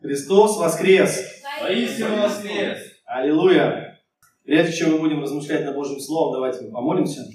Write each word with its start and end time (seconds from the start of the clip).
Христос 0.00 0.56
воскрес! 0.56 1.20
Воистину 1.60 2.22
воскрес! 2.22 2.78
Аллилуйя! 3.04 4.00
Прежде 4.44 4.72
чем 4.74 4.92
мы 4.92 5.00
будем 5.00 5.20
размышлять 5.20 5.66
над 5.66 5.74
Божьим 5.74 6.00
Словом, 6.00 6.32
давайте 6.32 6.64
мы 6.64 6.70
помолимся. 6.72 7.26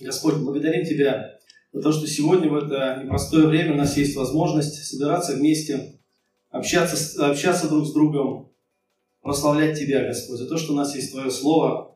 Господь, 0.00 0.36
благодарим 0.36 0.86
Тебя 0.86 1.38
за 1.70 1.82
то, 1.82 1.92
что 1.92 2.06
сегодня 2.06 2.48
в 2.48 2.56
это 2.56 3.02
непростое 3.04 3.46
время 3.46 3.74
у 3.74 3.76
нас 3.76 3.94
есть 3.98 4.16
возможность 4.16 4.86
собираться 4.86 5.34
вместе, 5.34 6.00
общаться, 6.48 7.26
общаться 7.26 7.68
друг 7.68 7.86
с 7.86 7.92
другом, 7.92 8.54
прославлять 9.20 9.78
Тебя, 9.78 10.06
Господь, 10.06 10.38
за 10.38 10.48
то, 10.48 10.56
что 10.56 10.72
у 10.72 10.76
нас 10.76 10.94
есть 10.94 11.12
Твое 11.12 11.30
Слово. 11.30 11.91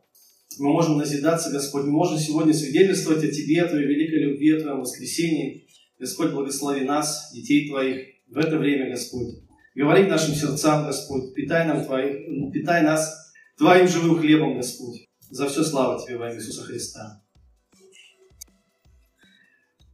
Мы 0.58 0.72
можем 0.72 0.96
назидаться, 0.96 1.50
Господь, 1.50 1.84
мы 1.84 1.92
можем 1.92 2.18
сегодня 2.18 2.54
свидетельствовать 2.54 3.24
о 3.24 3.30
Тебе, 3.30 3.62
о 3.62 3.68
Твоей 3.68 3.86
великой 3.86 4.20
любви, 4.20 4.52
о 4.52 4.60
Твоем 4.60 4.80
воскресении. 4.80 5.66
Господь, 5.98 6.32
благослови 6.32 6.84
нас, 6.84 7.30
детей 7.32 7.68
Твоих, 7.68 8.06
в 8.28 8.38
это 8.38 8.58
время, 8.58 8.90
Господь. 8.90 9.34
Говори 9.74 10.06
к 10.06 10.08
нашим 10.08 10.34
сердцам, 10.34 10.86
Господь, 10.86 11.34
питай, 11.34 11.66
нам 11.66 11.84
твоих, 11.84 12.52
питай 12.52 12.82
нас 12.82 13.34
Твоим 13.58 13.86
живым 13.86 14.18
хлебом, 14.18 14.56
Господь. 14.56 15.06
За 15.28 15.48
все 15.48 15.62
слава 15.62 16.02
Тебе 16.02 16.16
во 16.16 16.30
имя 16.30 16.38
Иисуса 16.38 16.62
Христа. 16.62 17.22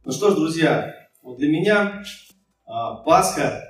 Ну 0.05 0.11
что 0.11 0.31
ж, 0.31 0.35
друзья, 0.35 0.93
вот 1.21 1.37
для 1.37 1.49
меня 1.49 2.03
а, 2.65 2.95
Пасха, 3.03 3.61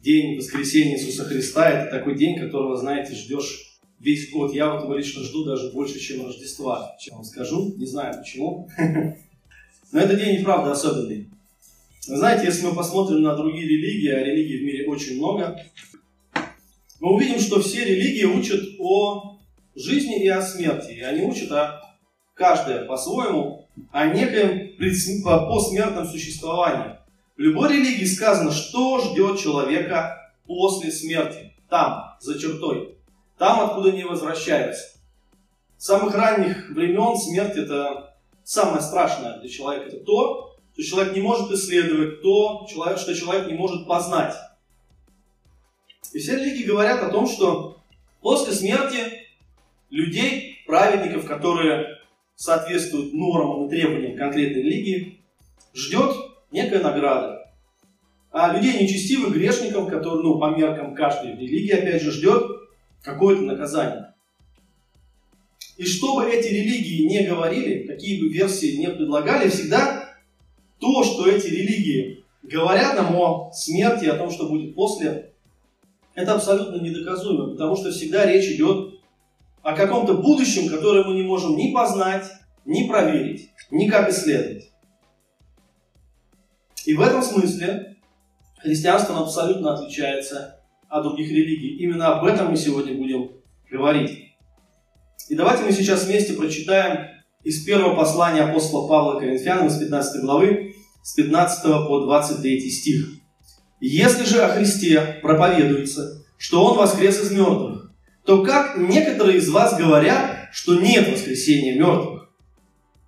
день 0.00 0.38
воскресения 0.38 0.96
Иисуса 0.96 1.24
Христа, 1.24 1.68
это 1.68 1.98
такой 1.98 2.16
день, 2.16 2.38
которого, 2.38 2.76
знаете, 2.76 3.14
ждешь 3.14 3.65
весь 3.98 4.30
год. 4.30 4.54
Я 4.54 4.72
вот 4.72 4.84
его 4.84 4.94
лично 4.94 5.22
жду 5.22 5.44
даже 5.44 5.72
больше, 5.72 5.98
чем 5.98 6.26
Рождества, 6.26 6.96
чем 6.98 7.16
вам 7.16 7.24
скажу. 7.24 7.74
Не 7.76 7.86
знаю 7.86 8.18
почему. 8.18 8.68
Но 9.92 10.00
этот 10.00 10.18
день 10.18 10.40
и 10.40 10.44
правда 10.44 10.72
особенный. 10.72 11.30
Вы 12.08 12.16
знаете, 12.16 12.46
если 12.46 12.66
мы 12.66 12.74
посмотрим 12.74 13.22
на 13.22 13.34
другие 13.34 13.66
религии, 13.66 14.10
а 14.10 14.22
религий 14.22 14.58
в 14.58 14.62
мире 14.62 14.88
очень 14.88 15.16
много, 15.16 15.60
мы 17.00 17.14
увидим, 17.14 17.40
что 17.40 17.60
все 17.60 17.84
религии 17.84 18.24
учат 18.24 18.62
о 18.78 19.38
жизни 19.74 20.22
и 20.22 20.28
о 20.28 20.40
смерти. 20.40 20.92
И 20.92 21.00
они 21.00 21.22
учат 21.22 21.50
о 21.52 21.82
каждая 22.34 22.84
по-своему 22.84 23.68
о 23.92 24.06
некоем 24.08 24.76
посмертном 24.78 26.06
существовании. 26.06 26.96
В 27.36 27.40
любой 27.40 27.72
религии 27.72 28.04
сказано, 28.04 28.50
что 28.50 29.00
ждет 29.00 29.38
человека 29.38 30.16
после 30.46 30.90
смерти. 30.90 31.52
Там, 31.68 32.16
за 32.20 32.38
чертой. 32.38 32.95
Там, 33.38 33.60
откуда 33.60 33.92
не 33.92 34.04
возвращаются. 34.04 34.98
С 35.76 35.84
самых 35.84 36.14
ранних 36.14 36.70
времен 36.70 37.16
смерть 37.16 37.56
это 37.56 38.16
самое 38.44 38.80
страшное 38.80 39.38
для 39.40 39.48
человека. 39.48 39.88
Это 39.88 40.04
то, 40.04 40.56
что 40.72 40.82
человек 40.82 41.14
не 41.14 41.20
может 41.20 41.50
исследовать, 41.50 42.22
то, 42.22 42.66
что 42.66 43.14
человек 43.14 43.46
не 43.46 43.54
может 43.54 43.86
познать. 43.86 44.34
И 46.12 46.18
все 46.18 46.36
религии 46.36 46.64
говорят 46.64 47.02
о 47.02 47.10
том, 47.10 47.26
что 47.26 47.82
после 48.22 48.54
смерти 48.54 48.98
людей, 49.90 50.62
праведников, 50.66 51.26
которые 51.26 51.98
соответствуют 52.36 53.12
нормам 53.12 53.66
и 53.66 53.70
требованиям 53.70 54.16
конкретной 54.16 54.62
религии, 54.62 55.20
ждет 55.74 56.16
некая 56.50 56.80
награда. 56.80 57.52
А 58.30 58.52
людей 58.52 58.82
нечестивых, 58.82 59.32
грешников, 59.32 59.88
которые, 59.88 60.22
ну, 60.22 60.38
по 60.38 60.50
меркам 60.50 60.94
каждой 60.94 61.32
религии, 61.32 61.72
опять 61.72 62.02
же, 62.02 62.12
ждет 62.12 62.65
какое-то 63.06 63.42
наказание. 63.42 64.14
И 65.76 65.84
что 65.84 66.16
бы 66.16 66.28
эти 66.28 66.48
религии 66.48 67.06
не 67.06 67.24
говорили, 67.24 67.86
какие 67.86 68.20
бы 68.20 68.28
версии 68.28 68.76
не 68.76 68.88
предлагали, 68.88 69.48
всегда 69.48 70.16
то, 70.80 71.04
что 71.04 71.28
эти 71.28 71.46
религии 71.46 72.24
говорят 72.42 72.96
нам 72.96 73.14
о 73.14 73.52
смерти, 73.52 74.06
о 74.06 74.16
том, 74.16 74.30
что 74.30 74.48
будет 74.48 74.74
после, 74.74 75.32
это 76.14 76.34
абсолютно 76.34 76.82
недоказуемо, 76.82 77.52
потому 77.52 77.76
что 77.76 77.92
всегда 77.92 78.26
речь 78.26 78.50
идет 78.50 79.00
о 79.62 79.76
каком-то 79.76 80.14
будущем, 80.14 80.68
которое 80.68 81.04
мы 81.04 81.14
не 81.14 81.22
можем 81.22 81.56
ни 81.56 81.72
познать, 81.72 82.24
ни 82.64 82.88
проверить, 82.88 83.50
никак 83.70 84.10
исследовать. 84.10 84.72
И 86.84 86.94
в 86.94 87.00
этом 87.00 87.22
смысле 87.22 87.96
христианство 88.58 89.20
абсолютно 89.20 89.74
отличается 89.74 90.55
от 90.88 91.02
других 91.02 91.30
религий. 91.30 91.76
Именно 91.78 92.18
об 92.18 92.24
этом 92.24 92.50
мы 92.50 92.56
сегодня 92.56 92.94
будем 92.94 93.30
говорить. 93.70 94.10
И 95.28 95.34
давайте 95.34 95.64
мы 95.64 95.72
сейчас 95.72 96.04
вместе 96.04 96.34
прочитаем 96.34 97.08
из 97.42 97.64
первого 97.64 97.96
послания 97.96 98.42
апостола 98.42 98.88
Павла 98.88 99.18
Коринфянам 99.18 99.70
с 99.70 99.78
15 99.78 100.22
главы, 100.22 100.74
с 101.02 101.14
15 101.14 101.86
по 101.86 102.00
23 102.00 102.70
стих. 102.70 103.06
«Если 103.80 104.24
же 104.24 104.42
о 104.42 104.48
Христе 104.48 105.18
проповедуется, 105.22 106.24
что 106.38 106.64
Он 106.64 106.76
воскрес 106.78 107.20
из 107.20 107.30
мертвых, 107.30 107.92
то 108.24 108.42
как 108.42 108.76
некоторые 108.76 109.38
из 109.38 109.48
вас 109.48 109.76
говорят, 109.78 110.48
что 110.52 110.80
нет 110.80 111.12
воскресения 111.12 111.76
мертвых? 111.76 112.28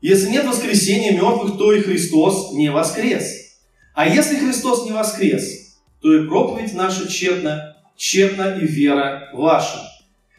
Если 0.00 0.31
нет 0.31 0.47
воскресения 0.47 1.12
мертвых, 1.12 1.59
то 1.59 1.72
и 1.72 1.81
Христос 1.81 2.53
не 2.53 2.71
воскрес. 2.71 3.49
А 3.94 4.06
если 4.06 4.37
Христос 4.37 4.84
не 4.84 4.93
воскрес, 4.93 5.77
то 6.00 6.15
и 6.15 6.28
проповедь 6.28 6.75
наша 6.75 7.09
тщетна, 7.09 7.68
тщетна 7.98 8.56
и 8.59 8.66
вера 8.66 9.28
ваша. 9.34 9.81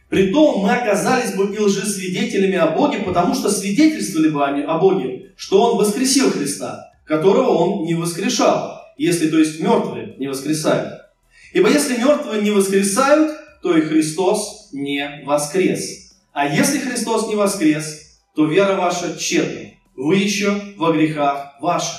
Притом 0.09 0.61
мы 0.61 0.71
оказались 0.73 1.35
бы 1.35 1.53
и 1.53 1.59
лжесвидетелями 1.59 2.55
о 2.55 2.71
Боге, 2.71 2.99
потому 2.99 3.35
что 3.35 3.51
свидетельствовали 3.51 4.29
бы 4.29 4.43
о 4.43 4.77
Боге, 4.79 5.33
что 5.37 5.61
Он 5.61 5.77
воскресил 5.77 6.31
Христа, 6.31 6.91
которого 7.05 7.49
Он 7.49 7.85
не 7.85 7.93
воскрешал, 7.93 8.81
если, 8.97 9.29
то 9.29 9.37
есть, 9.37 9.59
мертвые 9.59 10.15
не 10.17 10.27
воскресают. 10.27 11.01
Ибо 11.53 11.69
если 11.69 11.97
мертвые 11.97 12.41
не 12.41 12.51
воскресают, 12.51 13.31
то 13.61 13.77
и 13.77 13.81
Христос 13.81 14.69
не 14.71 15.21
воскрес. 15.25 16.15
А 16.31 16.47
если 16.47 16.79
Христос 16.79 17.27
не 17.27 17.35
воскрес, 17.35 18.19
то 18.35 18.45
вера 18.45 18.75
ваша 18.75 19.15
тщетна, 19.17 19.71
вы 19.95 20.15
еще 20.15 20.59
во 20.77 20.91
грехах 20.91 21.55
ваших. 21.59 21.97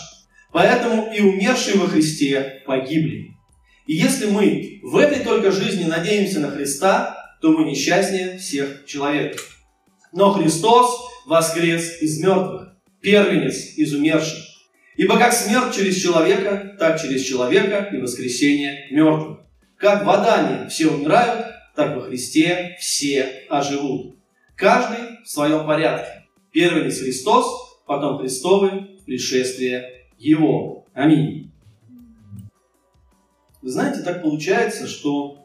Поэтому 0.52 1.12
и 1.12 1.20
умершие 1.20 1.78
во 1.78 1.86
Христе 1.86 2.62
погибли. 2.66 3.36
И 3.90 3.94
если 3.94 4.26
мы 4.26 4.78
в 4.84 4.96
этой 4.96 5.24
только 5.24 5.50
жизни 5.50 5.82
надеемся 5.82 6.38
на 6.38 6.52
Христа, 6.52 7.34
то 7.40 7.50
мы 7.50 7.68
несчастнее 7.68 8.38
всех 8.38 8.86
человеков. 8.86 9.58
Но 10.12 10.32
Христос 10.32 10.96
воскрес 11.26 12.00
из 12.00 12.22
мертвых, 12.22 12.76
первенец 13.00 13.76
из 13.76 13.92
умерших. 13.92 14.38
Ибо 14.94 15.18
как 15.18 15.32
смерть 15.32 15.74
через 15.74 16.00
человека, 16.00 16.76
так 16.78 17.02
через 17.02 17.24
человека 17.24 17.90
и 17.92 18.00
воскресение 18.00 18.86
мертвых. 18.92 19.40
Как 19.76 20.06
в 20.06 20.10
Адаме 20.10 20.68
все 20.68 20.86
умирают, 20.86 21.46
так 21.74 21.96
во 21.96 22.02
Христе 22.02 22.76
все 22.78 23.44
оживут. 23.48 24.14
Каждый 24.54 25.20
в 25.24 25.28
своем 25.28 25.66
порядке. 25.66 26.26
Первенец 26.52 27.00
Христос, 27.00 27.80
потом 27.88 28.18
Христовы, 28.20 29.00
пришествие 29.04 30.06
Его. 30.16 30.86
Аминь. 30.94 31.49
Вы 33.62 33.70
знаете, 33.70 34.02
так 34.02 34.22
получается, 34.22 34.86
что 34.86 35.40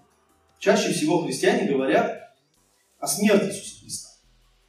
Чаще 0.60 0.94
всего 0.94 1.24
христиане 1.24 1.70
говорят 1.70 2.34
о 3.00 3.08
смерти 3.08 3.52
Иисуса 3.52 3.82
Христа, 3.82 4.10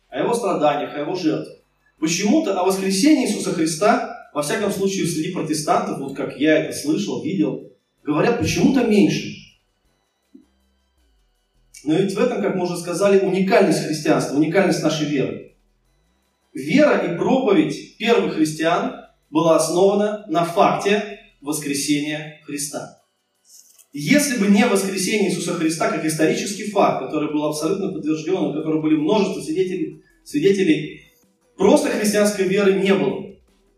о 0.09 0.19
его 0.19 0.35
страданиях, 0.35 0.95
о 0.95 1.01
его 1.01 1.15
жертве. 1.15 1.55
Почему-то 1.99 2.61
о 2.61 2.65
воскресении 2.65 3.27
Иисуса 3.27 3.53
Христа, 3.55 4.31
во 4.35 4.43
всяком 4.43 4.71
случае 4.71 5.07
среди 5.07 5.33
протестантов, 5.33 5.99
вот 5.99 6.15
как 6.15 6.39
я 6.39 6.59
это 6.59 6.77
слышал, 6.77 7.23
видел, 7.23 7.73
говорят 8.05 8.39
почему-то 8.39 8.85
меньше. 8.85 9.37
Но 11.85 11.95
ведь 11.95 12.15
в 12.15 12.19
этом, 12.19 12.43
как 12.43 12.57
мы 12.57 12.65
уже 12.65 12.77
сказали, 12.77 13.25
уникальность 13.25 13.87
христианства, 13.87 14.37
уникальность 14.37 14.83
нашей 14.83 15.07
веры. 15.07 15.55
Вера 16.53 16.99
и 17.07 17.17
проповедь 17.17 17.97
первых 17.97 18.35
христиан 18.35 19.07
была 19.31 19.57
основана 19.57 20.27
на 20.29 20.45
факте 20.45 21.21
воскресения 21.41 22.43
Христа. 22.45 23.03
Если 23.99 24.39
бы 24.39 24.49
не 24.49 24.67
воскресение 24.67 25.31
Иисуса 25.31 25.55
Христа 25.55 25.91
как 25.91 26.05
исторический 26.05 26.71
факт, 26.71 27.07
который 27.07 27.33
был 27.33 27.47
абсолютно 27.47 27.91
подтвержден, 27.91 28.35
у 28.35 28.53
которого 28.53 28.83
были 28.83 28.95
множество 28.95 29.41
свидетелей, 29.41 30.03
свидетелей, 30.23 31.01
просто 31.57 31.89
христианской 31.89 32.47
веры 32.47 32.75
не 32.75 32.93
было. 32.93 33.25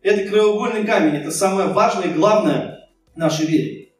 Это 0.03 0.29
краеугольный 0.29 0.85
камень, 0.85 1.20
это 1.20 1.31
самое 1.31 1.69
важное 1.69 2.11
и 2.11 2.15
главное 2.15 2.91
нашей 3.15 3.47
вере. 3.47 3.91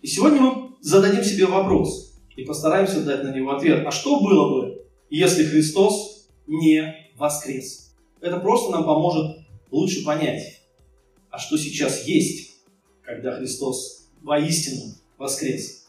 И 0.00 0.06
сегодня 0.06 0.40
мы 0.40 0.70
зададим 0.80 1.22
себе 1.22 1.44
вопрос 1.44 2.18
и 2.34 2.42
постараемся 2.42 3.02
дать 3.02 3.22
на 3.22 3.34
него 3.34 3.50
ответ. 3.50 3.86
А 3.86 3.90
что 3.90 4.20
было 4.20 4.48
бы, 4.48 4.86
если 5.10 5.44
Христос 5.44 6.30
не 6.46 7.10
воскрес? 7.18 7.94
Это 8.22 8.40
просто 8.40 8.70
нам 8.70 8.84
поможет 8.84 9.36
лучше 9.70 10.02
понять, 10.02 10.62
а 11.28 11.36
что 11.36 11.58
сейчас 11.58 12.06
есть, 12.06 12.52
когда 13.02 13.32
Христос 13.36 13.99
воистину 14.22 14.94
воскрес. 15.18 15.86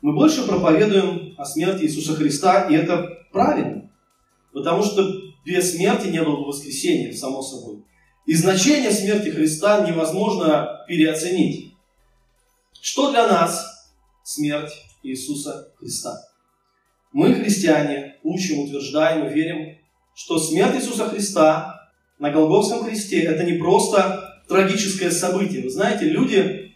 Мы 0.00 0.14
больше 0.14 0.46
проповедуем 0.46 1.34
о 1.38 1.44
смерти 1.44 1.84
Иисуса 1.84 2.14
Христа, 2.14 2.68
и 2.68 2.74
это 2.74 3.26
правильно. 3.32 3.90
Потому 4.52 4.82
что 4.82 5.02
без 5.44 5.74
смерти 5.74 6.08
не 6.08 6.22
было 6.22 6.36
бы 6.36 6.46
воскресения, 6.46 7.12
само 7.12 7.42
собой. 7.42 7.84
И 8.26 8.34
значение 8.34 8.90
смерти 8.90 9.30
Христа 9.30 9.86
невозможно 9.86 10.84
переоценить. 10.88 11.74
Что 12.80 13.10
для 13.10 13.26
нас 13.26 13.90
смерть 14.22 14.72
Иисуса 15.02 15.72
Христа? 15.78 16.20
Мы, 17.12 17.34
христиане, 17.34 18.16
учим, 18.22 18.60
утверждаем 18.60 19.26
и 19.26 19.32
верим, 19.32 19.78
что 20.14 20.38
смерть 20.38 20.76
Иисуса 20.76 21.08
Христа 21.08 21.90
на 22.18 22.30
Голгофском 22.30 22.84
кресте– 22.84 23.20
это 23.22 23.44
не 23.44 23.58
просто 23.58 24.33
трагическое 24.48 25.10
событие. 25.10 25.62
Вы 25.62 25.70
знаете, 25.70 26.06
люди, 26.06 26.72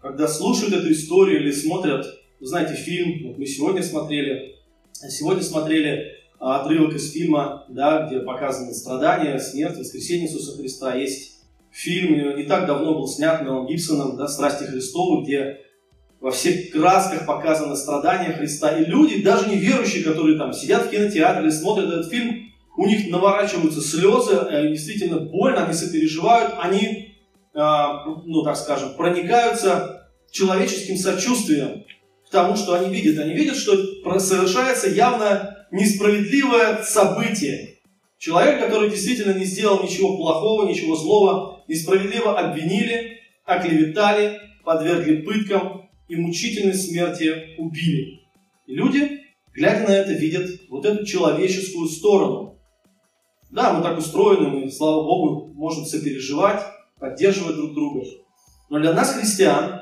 когда 0.00 0.28
слушают 0.28 0.74
эту 0.74 0.92
историю 0.92 1.40
или 1.40 1.50
смотрят, 1.50 2.06
вы 2.40 2.46
знаете, 2.46 2.74
фильм, 2.74 3.28
вот 3.28 3.38
мы 3.38 3.46
сегодня 3.46 3.82
смотрели, 3.82 4.56
сегодня 4.92 5.42
смотрели 5.42 6.18
а, 6.38 6.60
отрывок 6.60 6.94
из 6.94 7.12
фильма, 7.12 7.64
да, 7.68 8.06
где 8.06 8.20
показаны 8.20 8.72
страдания, 8.72 9.38
смерть, 9.38 9.76
воскресение 9.76 10.28
Иисуса 10.28 10.56
Христа. 10.56 10.94
Есть 10.94 11.40
фильм, 11.70 12.36
не 12.36 12.44
так 12.44 12.66
давно 12.66 12.94
был 12.94 13.08
снят 13.08 13.42
Мелом 13.42 13.66
Гибсоном, 13.66 14.16
да, 14.16 14.28
«Страсти 14.28 14.64
Христовы», 14.64 15.24
где 15.24 15.60
во 16.20 16.30
всех 16.30 16.70
красках 16.70 17.26
показаны 17.26 17.76
страдания 17.76 18.32
Христа. 18.32 18.76
И 18.78 18.84
люди, 18.84 19.22
даже 19.22 19.48
неверующие, 19.48 20.04
которые 20.04 20.38
там 20.38 20.52
сидят 20.52 20.86
в 20.86 20.90
кинотеатре, 20.90 21.50
смотрят 21.50 21.88
этот 21.88 22.10
фильм, 22.10 22.47
у 22.78 22.86
них 22.86 23.10
наворачиваются 23.10 23.80
слезы, 23.80 24.36
э, 24.36 24.68
действительно 24.68 25.18
больно, 25.18 25.64
они 25.64 25.74
сопереживают, 25.74 26.54
они, 26.60 27.16
а, 27.52 28.04
ну 28.24 28.44
так 28.44 28.56
скажем, 28.56 28.94
проникаются 28.94 30.08
человеческим 30.30 30.96
сочувствием 30.96 31.84
к 32.24 32.30
тому, 32.30 32.54
что 32.54 32.74
они 32.74 32.94
видят. 32.94 33.18
Они 33.18 33.34
видят, 33.34 33.56
что 33.56 33.74
совершается 34.20 34.88
явно 34.90 35.66
несправедливое 35.72 36.84
событие. 36.84 37.80
Человек, 38.16 38.60
который 38.60 38.90
действительно 38.90 39.32
не 39.32 39.44
сделал 39.44 39.82
ничего 39.82 40.16
плохого, 40.16 40.68
ничего 40.68 40.94
злого, 40.94 41.64
несправедливо 41.66 42.38
обвинили, 42.38 43.18
оклеветали, 43.44 44.38
подвергли 44.64 45.22
пыткам 45.22 45.90
и 46.06 46.14
мучительной 46.14 46.74
смерти 46.74 47.56
убили. 47.58 48.20
И 48.68 48.74
люди, 48.74 49.20
глядя 49.52 49.88
на 49.88 49.92
это, 49.96 50.12
видят 50.12 50.48
вот 50.68 50.86
эту 50.86 51.04
человеческую 51.04 51.88
сторону. 51.88 52.57
Да, 53.50 53.72
мы 53.72 53.82
так 53.82 53.98
устроены, 53.98 54.48
мы, 54.48 54.70
слава 54.70 55.02
Богу, 55.02 55.52
можем 55.54 55.84
сопереживать, 55.84 56.62
поддерживать 56.98 57.56
друг 57.56 57.74
друга. 57.74 58.04
Но 58.68 58.78
для 58.78 58.92
нас, 58.92 59.14
христиан, 59.14 59.80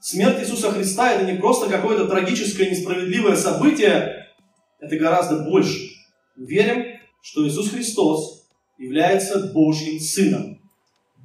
смерть 0.00 0.40
Иисуса 0.40 0.70
Христа– 0.70 1.12
это 1.14 1.30
не 1.30 1.38
просто 1.38 1.68
какое-то 1.68 2.06
трагическое, 2.06 2.70
несправедливое 2.70 3.36
событие, 3.36 4.28
это 4.78 4.96
гораздо 4.96 5.40
больше. 5.44 5.90
Мы 6.36 6.46
верим, 6.46 6.98
что 7.22 7.46
Иисус 7.46 7.70
Христос 7.70 8.48
является 8.78 9.52
Божьим 9.52 9.98
Сыном, 10.00 10.60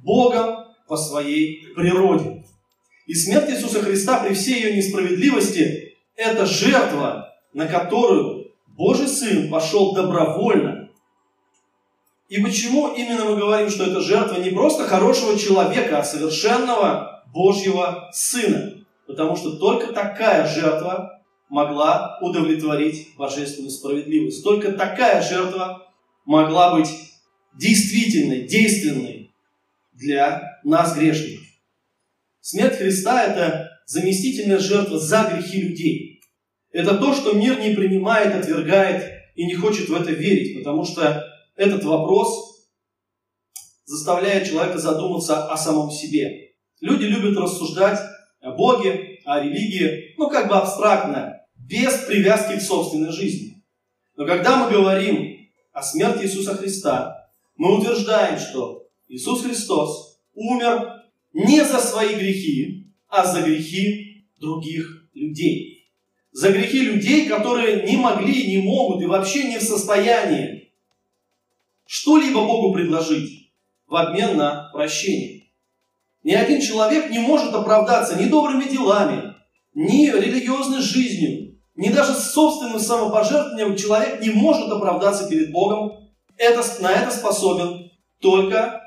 Богом 0.02 0.66
по 0.88 0.96
своей 0.96 1.66
природе. 1.74 2.44
И 3.06 3.14
смерть 3.14 3.50
Иисуса 3.50 3.82
Христа 3.82 4.22
при 4.22 4.34
всей 4.34 4.62
ее 4.62 4.76
несправедливости– 4.76 5.94
это 6.16 6.44
жертва, 6.46 7.32
на 7.52 7.66
которую 7.66 8.52
Божий 8.66 9.08
Сын 9.08 9.48
пошел 9.48 9.94
добровольно. 9.94 10.87
И 12.28 12.42
почему 12.42 12.94
именно 12.94 13.24
мы 13.24 13.36
говорим, 13.36 13.70
что 13.70 13.84
это 13.84 14.00
жертва 14.00 14.40
не 14.40 14.50
просто 14.50 14.84
хорошего 14.84 15.38
человека, 15.38 15.98
а 15.98 16.04
совершенного 16.04 17.24
Божьего 17.32 18.10
Сына? 18.12 18.84
Потому 19.06 19.34
что 19.34 19.56
только 19.56 19.94
такая 19.94 20.46
жертва 20.46 21.22
могла 21.48 22.18
удовлетворить 22.20 23.16
божественную 23.16 23.70
справедливость. 23.70 24.44
Только 24.44 24.72
такая 24.72 25.22
жертва 25.22 25.90
могла 26.26 26.76
быть 26.76 26.90
действительной, 27.54 28.46
действенной 28.46 29.32
для 29.94 30.60
нас, 30.64 30.94
грешников. 30.94 31.46
Смерть 32.40 32.76
Христа– 32.76 33.24
это 33.26 33.70
заместительная 33.86 34.58
жертва 34.58 34.98
за 34.98 35.30
грехи 35.32 35.62
людей. 35.62 36.20
Это 36.72 36.98
то, 36.98 37.14
что 37.14 37.32
мир 37.32 37.58
не 37.58 37.74
принимает, 37.74 38.34
отвергает 38.34 39.10
и 39.34 39.46
не 39.46 39.54
хочет 39.54 39.88
в 39.88 39.94
это 39.94 40.12
верить, 40.12 40.58
потому 40.58 40.84
что 40.84 41.24
этот 41.58 41.84
вопрос 41.84 42.68
заставляет 43.84 44.48
человека 44.48 44.78
задуматься 44.78 45.48
о 45.48 45.56
самом 45.56 45.90
себе. 45.90 46.52
Люди 46.80 47.04
любят 47.04 47.36
рассуждать 47.36 47.98
о 48.40 48.52
Боге, 48.52 49.18
о 49.24 49.40
религии, 49.40 50.14
ну 50.16 50.30
как 50.30 50.48
бы 50.48 50.54
абстрактно, 50.54 51.40
без 51.56 51.92
привязки 52.04 52.56
к 52.56 52.62
собственной 52.62 53.10
жизни. 53.10 53.64
Но 54.16 54.24
когда 54.24 54.64
мы 54.64 54.70
говорим 54.70 55.48
о 55.72 55.82
смерти 55.82 56.24
Иисуса 56.24 56.54
Христа, 56.54 57.28
мы 57.56 57.76
утверждаем, 57.76 58.38
что 58.38 58.86
Иисус 59.08 59.42
Христос 59.42 60.20
умер 60.34 61.02
не 61.32 61.64
за 61.64 61.80
свои 61.80 62.14
грехи, 62.14 62.92
а 63.08 63.26
за 63.26 63.42
грехи 63.42 64.28
других 64.38 65.08
людей. 65.12 65.90
За 66.30 66.52
грехи 66.52 66.82
людей, 66.82 67.26
которые 67.26 67.82
не 67.82 67.96
могли, 67.96 68.46
не 68.46 68.62
могут 68.62 69.02
и 69.02 69.06
вообще 69.06 69.44
не 69.44 69.58
в 69.58 69.62
состоянии 69.62 70.57
что-либо 71.88 72.44
Богу 72.44 72.74
предложить 72.74 73.50
в 73.86 73.96
обмен 73.96 74.36
на 74.36 74.68
прощение. 74.74 75.44
Ни 76.22 76.34
один 76.34 76.60
человек 76.60 77.10
не 77.10 77.18
может 77.18 77.54
оправдаться 77.54 78.14
ни 78.16 78.26
добрыми 78.26 78.64
делами, 78.64 79.34
ни 79.72 80.10
религиозной 80.10 80.82
жизнью, 80.82 81.58
ни 81.76 81.88
даже 81.88 82.12
собственным 82.12 82.78
самопожертвованием 82.78 83.74
человек 83.74 84.20
не 84.20 84.28
может 84.28 84.70
оправдаться 84.70 85.30
перед 85.30 85.50
Богом. 85.50 86.10
Это, 86.36 86.62
на 86.82 86.92
это 86.92 87.10
способен 87.10 87.90
только 88.20 88.82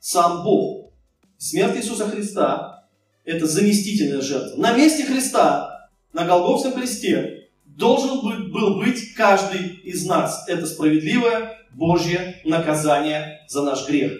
сам 0.00 0.42
Бог. 0.42 0.94
Смерть 1.36 1.76
Иисуса 1.76 2.08
Христа– 2.08 2.86
это 3.26 3.46
заместительная 3.46 4.22
жертва. 4.22 4.58
На 4.58 4.72
месте 4.72 5.04
Христа, 5.04 5.90
на 6.14 6.24
Голгофском 6.24 6.72
кресте, 6.72 7.41
должен 7.76 8.20
был 8.50 8.76
быть 8.78 9.14
каждый 9.14 9.76
из 9.84 10.06
нас. 10.06 10.44
Это 10.48 10.66
справедливое 10.66 11.58
Божье 11.72 12.40
наказание 12.44 13.40
за 13.48 13.62
наш 13.62 13.86
грех. 13.88 14.12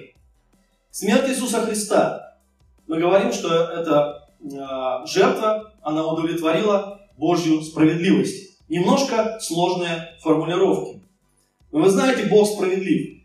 Смерть 0.90 1.28
Иисуса 1.28 1.60
Христа. 1.60 2.36
Мы 2.86 2.98
говорим, 2.98 3.32
что 3.32 3.48
эта 3.48 4.28
жертва, 5.06 5.72
она 5.82 6.06
удовлетворила 6.06 7.00
Божью 7.16 7.62
справедливость. 7.62 8.58
Немножко 8.68 9.38
сложные 9.40 10.16
формулировки. 10.22 11.02
Но 11.70 11.80
вы 11.80 11.90
знаете, 11.90 12.24
Бог 12.24 12.48
справедлив. 12.48 13.22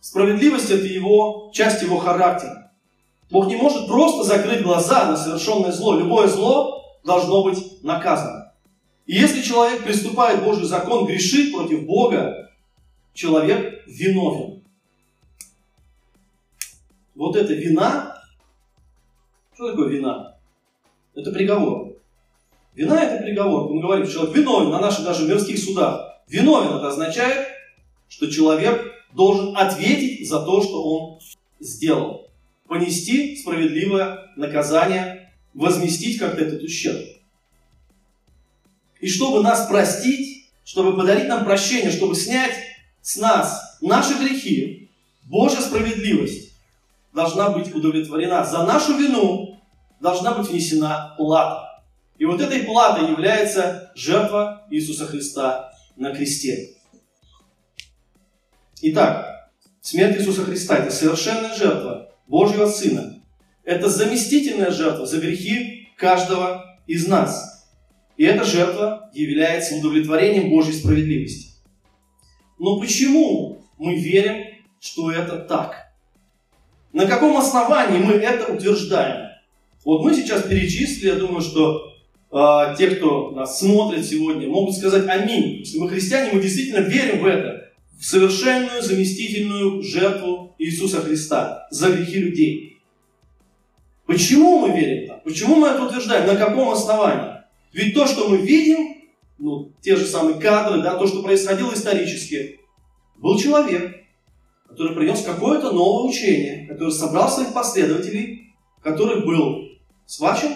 Справедливость– 0.00 0.70
это 0.70 0.86
его, 0.86 1.50
часть 1.52 1.82
его 1.82 1.98
характера. 1.98 2.72
Бог 3.30 3.46
не 3.46 3.56
может 3.56 3.86
просто 3.86 4.22
закрыть 4.24 4.62
глаза 4.62 5.06
на 5.06 5.16
совершенное 5.16 5.72
зло. 5.72 5.98
Любое 5.98 6.28
зло 6.28 6.84
должно 7.04 7.42
быть 7.42 7.82
наказано. 7.82 8.43
И 9.06 9.14
если 9.14 9.42
человек 9.42 9.84
приступает 9.84 10.42
Божий 10.42 10.64
закон, 10.64 11.06
грешит 11.06 11.52
против 11.52 11.84
Бога, 11.84 12.50
человек 13.12 13.82
виновен. 13.86 14.62
Вот 17.14 17.36
эта 17.36 17.52
вина, 17.52 18.22
что 19.54 19.70
такое 19.70 19.88
вина? 19.88 20.36
Это 21.14 21.30
приговор. 21.30 21.94
Вина– 22.74 23.00
это 23.02 23.22
приговор. 23.22 23.72
Мы 23.72 23.80
говорим, 23.80 24.08
человек 24.08 24.34
виновен 24.34 24.70
на 24.70 24.80
наших 24.80 25.04
даже 25.04 25.28
мирских 25.28 25.58
судах. 25.58 26.22
Виновен– 26.26 26.76
это 26.76 26.88
означает, 26.88 27.46
что 28.08 28.28
человек 28.28 28.92
должен 29.12 29.56
ответить 29.56 30.28
за 30.28 30.44
то, 30.44 30.60
что 30.60 30.82
он 30.82 31.20
сделал. 31.60 32.30
Понести 32.66 33.36
справедливое 33.36 34.32
наказание, 34.36 35.32
возместить 35.52 36.18
как-то 36.18 36.42
этот 36.42 36.62
ущерб. 36.62 37.13
И 39.04 39.06
чтобы 39.06 39.42
нас 39.42 39.66
простить, 39.66 40.50
чтобы 40.64 40.96
подарить 40.96 41.28
нам 41.28 41.44
прощение, 41.44 41.90
чтобы 41.90 42.14
снять 42.14 42.54
с 43.02 43.18
нас 43.18 43.76
наши 43.82 44.14
грехи, 44.14 44.90
Божья 45.24 45.60
справедливость 45.60 46.54
должна 47.12 47.50
быть 47.50 47.74
удовлетворена. 47.74 48.46
За 48.46 48.64
нашу 48.64 48.96
вину 48.96 49.60
должна 50.00 50.32
быть 50.32 50.48
внесена 50.48 51.14
плата. 51.18 51.82
И 52.16 52.24
вот 52.24 52.40
этой 52.40 52.60
платой 52.60 53.10
является 53.10 53.92
жертва 53.94 54.66
Иисуса 54.70 55.06
Христа 55.06 55.70
на 55.96 56.14
кресте. 56.14 56.70
Итак, 58.80 59.50
смерть 59.82 60.18
Иисуса 60.18 60.44
Христа– 60.44 60.76
это 60.78 60.90
совершенная 60.90 61.54
жертва 61.54 62.10
Божьего 62.26 62.70
Сына. 62.70 63.22
Это 63.64 63.90
заместительная 63.90 64.70
жертва 64.70 65.04
за 65.04 65.18
грехи 65.18 65.90
каждого 65.98 66.78
из 66.86 67.06
нас. 67.06 67.53
И 68.16 68.24
эта 68.24 68.44
жертва 68.44 69.10
является 69.12 69.76
удовлетворением 69.76 70.50
Божьей 70.50 70.74
справедливости. 70.74 71.48
Но 72.58 72.78
почему 72.78 73.64
мы 73.78 73.96
верим, 73.96 74.44
что 74.80 75.10
это 75.10 75.38
так? 75.38 75.92
На 76.92 77.06
каком 77.06 77.36
основании 77.36 77.98
мы 77.98 78.14
это 78.14 78.52
утверждаем? 78.52 79.30
Вот 79.84 80.02
мы 80.02 80.14
сейчас 80.14 80.44
перечислили, 80.44 81.08
я 81.08 81.16
думаю, 81.16 81.40
что 81.40 81.92
э, 82.30 82.74
те, 82.78 82.90
кто 82.90 83.32
нас 83.32 83.58
смотрит 83.58 84.06
сегодня, 84.06 84.48
могут 84.48 84.76
сказать 84.76 85.08
аминь. 85.08 85.58
Если 85.58 85.78
мы 85.78 85.88
христиане, 85.88 86.32
мы 86.32 86.40
действительно 86.40 86.78
верим 86.78 87.22
в 87.22 87.26
это, 87.26 87.72
в 87.98 88.04
совершенную 88.04 88.80
заместительную 88.80 89.82
жертву 89.82 90.54
Иисуса 90.58 91.00
Христа 91.00 91.66
за 91.70 91.90
грехи 91.90 92.18
людей. 92.18 92.78
Почему 94.06 94.60
мы 94.60 94.78
верим 94.78 95.08
так? 95.08 95.24
Почему 95.24 95.56
мы 95.56 95.68
это 95.68 95.84
утверждаем? 95.84 96.26
На 96.26 96.36
каком 96.36 96.70
основании? 96.70 97.33
Ведь 97.74 97.92
то, 97.92 98.06
что 98.06 98.28
мы 98.28 98.38
видим, 98.38 99.02
ну, 99.36 99.72
те 99.82 99.96
же 99.96 100.06
самые 100.06 100.40
кадры, 100.40 100.80
да, 100.80 100.96
то, 100.96 101.08
что 101.08 101.24
происходило 101.24 101.74
исторически, 101.74 102.60
был 103.16 103.36
человек, 103.36 103.96
который 104.68 104.94
принес 104.94 105.22
какое-то 105.22 105.72
новое 105.72 106.08
учение, 106.08 106.68
который 106.68 106.92
собрал 106.92 107.28
своих 107.28 107.52
последователей, 107.52 108.54
который 108.80 109.26
был 109.26 109.70
схвачен, 110.06 110.54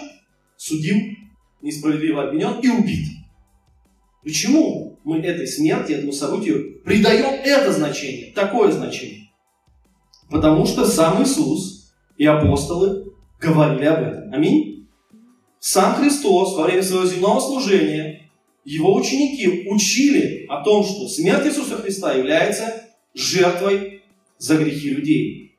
судим, 0.55 1.17
несправедливо 1.61 2.23
обвинен 2.23 2.59
и 2.61 2.69
убит. 2.69 3.07
Почему 4.23 4.97
мы 5.03 5.19
этой 5.19 5.45
смерти, 5.45 5.91
этому 5.91 6.13
событию 6.13 6.81
придаем 6.85 7.41
это 7.43 7.73
значение, 7.73 8.31
такое 8.33 8.71
значение? 8.71 9.29
Потому 10.29 10.65
что 10.65 10.85
сам 10.85 11.21
Иисус 11.21 11.93
и 12.17 12.25
апостолы 12.25 13.13
говорили 13.41 13.85
об 13.85 14.03
этом. 14.03 14.33
Аминь. 14.33 14.78
Сам 15.59 15.95
Христос 15.95 16.55
во 16.55 16.63
время 16.63 16.81
своего 16.81 17.05
земного 17.05 17.39
служения, 17.39 18.31
его 18.63 18.95
ученики 18.95 19.67
учили 19.67 20.45
о 20.47 20.63
том, 20.63 20.83
что 20.83 21.07
смерть 21.07 21.45
Иисуса 21.47 21.77
Христа 21.77 22.13
является 22.13 22.85
жертвой 23.13 24.03
за 24.37 24.57
грехи 24.57 24.91
людей. 24.91 25.57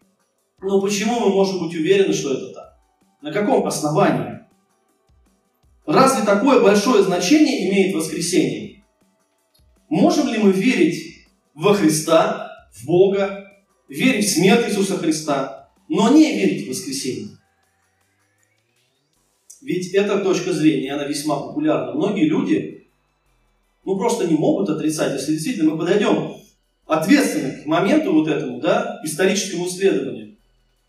Но 0.62 0.80
почему 0.80 1.20
мы 1.20 1.30
можем 1.30 1.58
быть 1.60 1.74
уверены, 1.74 2.14
что 2.14 2.32
это 2.32 2.52
так? 2.52 2.78
На 3.20 3.32
каком 3.32 3.66
основании? 3.66 4.40
Разве 5.84 6.24
такое 6.24 6.60
большое 6.62 7.02
значение 7.02 7.68
имеет 7.68 7.94
воскресение? 7.94 8.84
Можем 9.88 10.28
ли 10.28 10.38
мы 10.38 10.52
верить 10.52 11.26
во 11.54 11.74
Христа, 11.74 12.68
в 12.72 12.86
Бога, 12.86 13.50
верить 13.88 14.24
в 14.24 14.32
смерть 14.32 14.68
Иисуса 14.68 14.96
Христа, 14.96 15.70
но 15.88 16.10
не 16.10 16.32
верить 16.32 16.66
в 16.66 16.70
воскресение? 16.70 17.39
Ведь 19.62 19.92
эта 19.94 20.18
точка 20.20 20.52
зрения, 20.52 20.94
она 20.94 21.04
весьма 21.04 21.36
популярна. 21.36 21.92
Многие 21.92 22.26
люди, 22.26 22.88
ну, 23.84 23.98
просто 23.98 24.26
не 24.26 24.34
могут 24.34 24.70
отрицать, 24.70 25.12
если 25.12 25.32
действительно 25.32 25.72
мы 25.72 25.78
подойдем 25.78 26.36
ответственно 26.86 27.62
к 27.62 27.66
моменту 27.66 28.12
вот 28.12 28.28
этому, 28.28 28.60
да, 28.60 29.00
историческому 29.04 29.66
исследованию. 29.66 30.36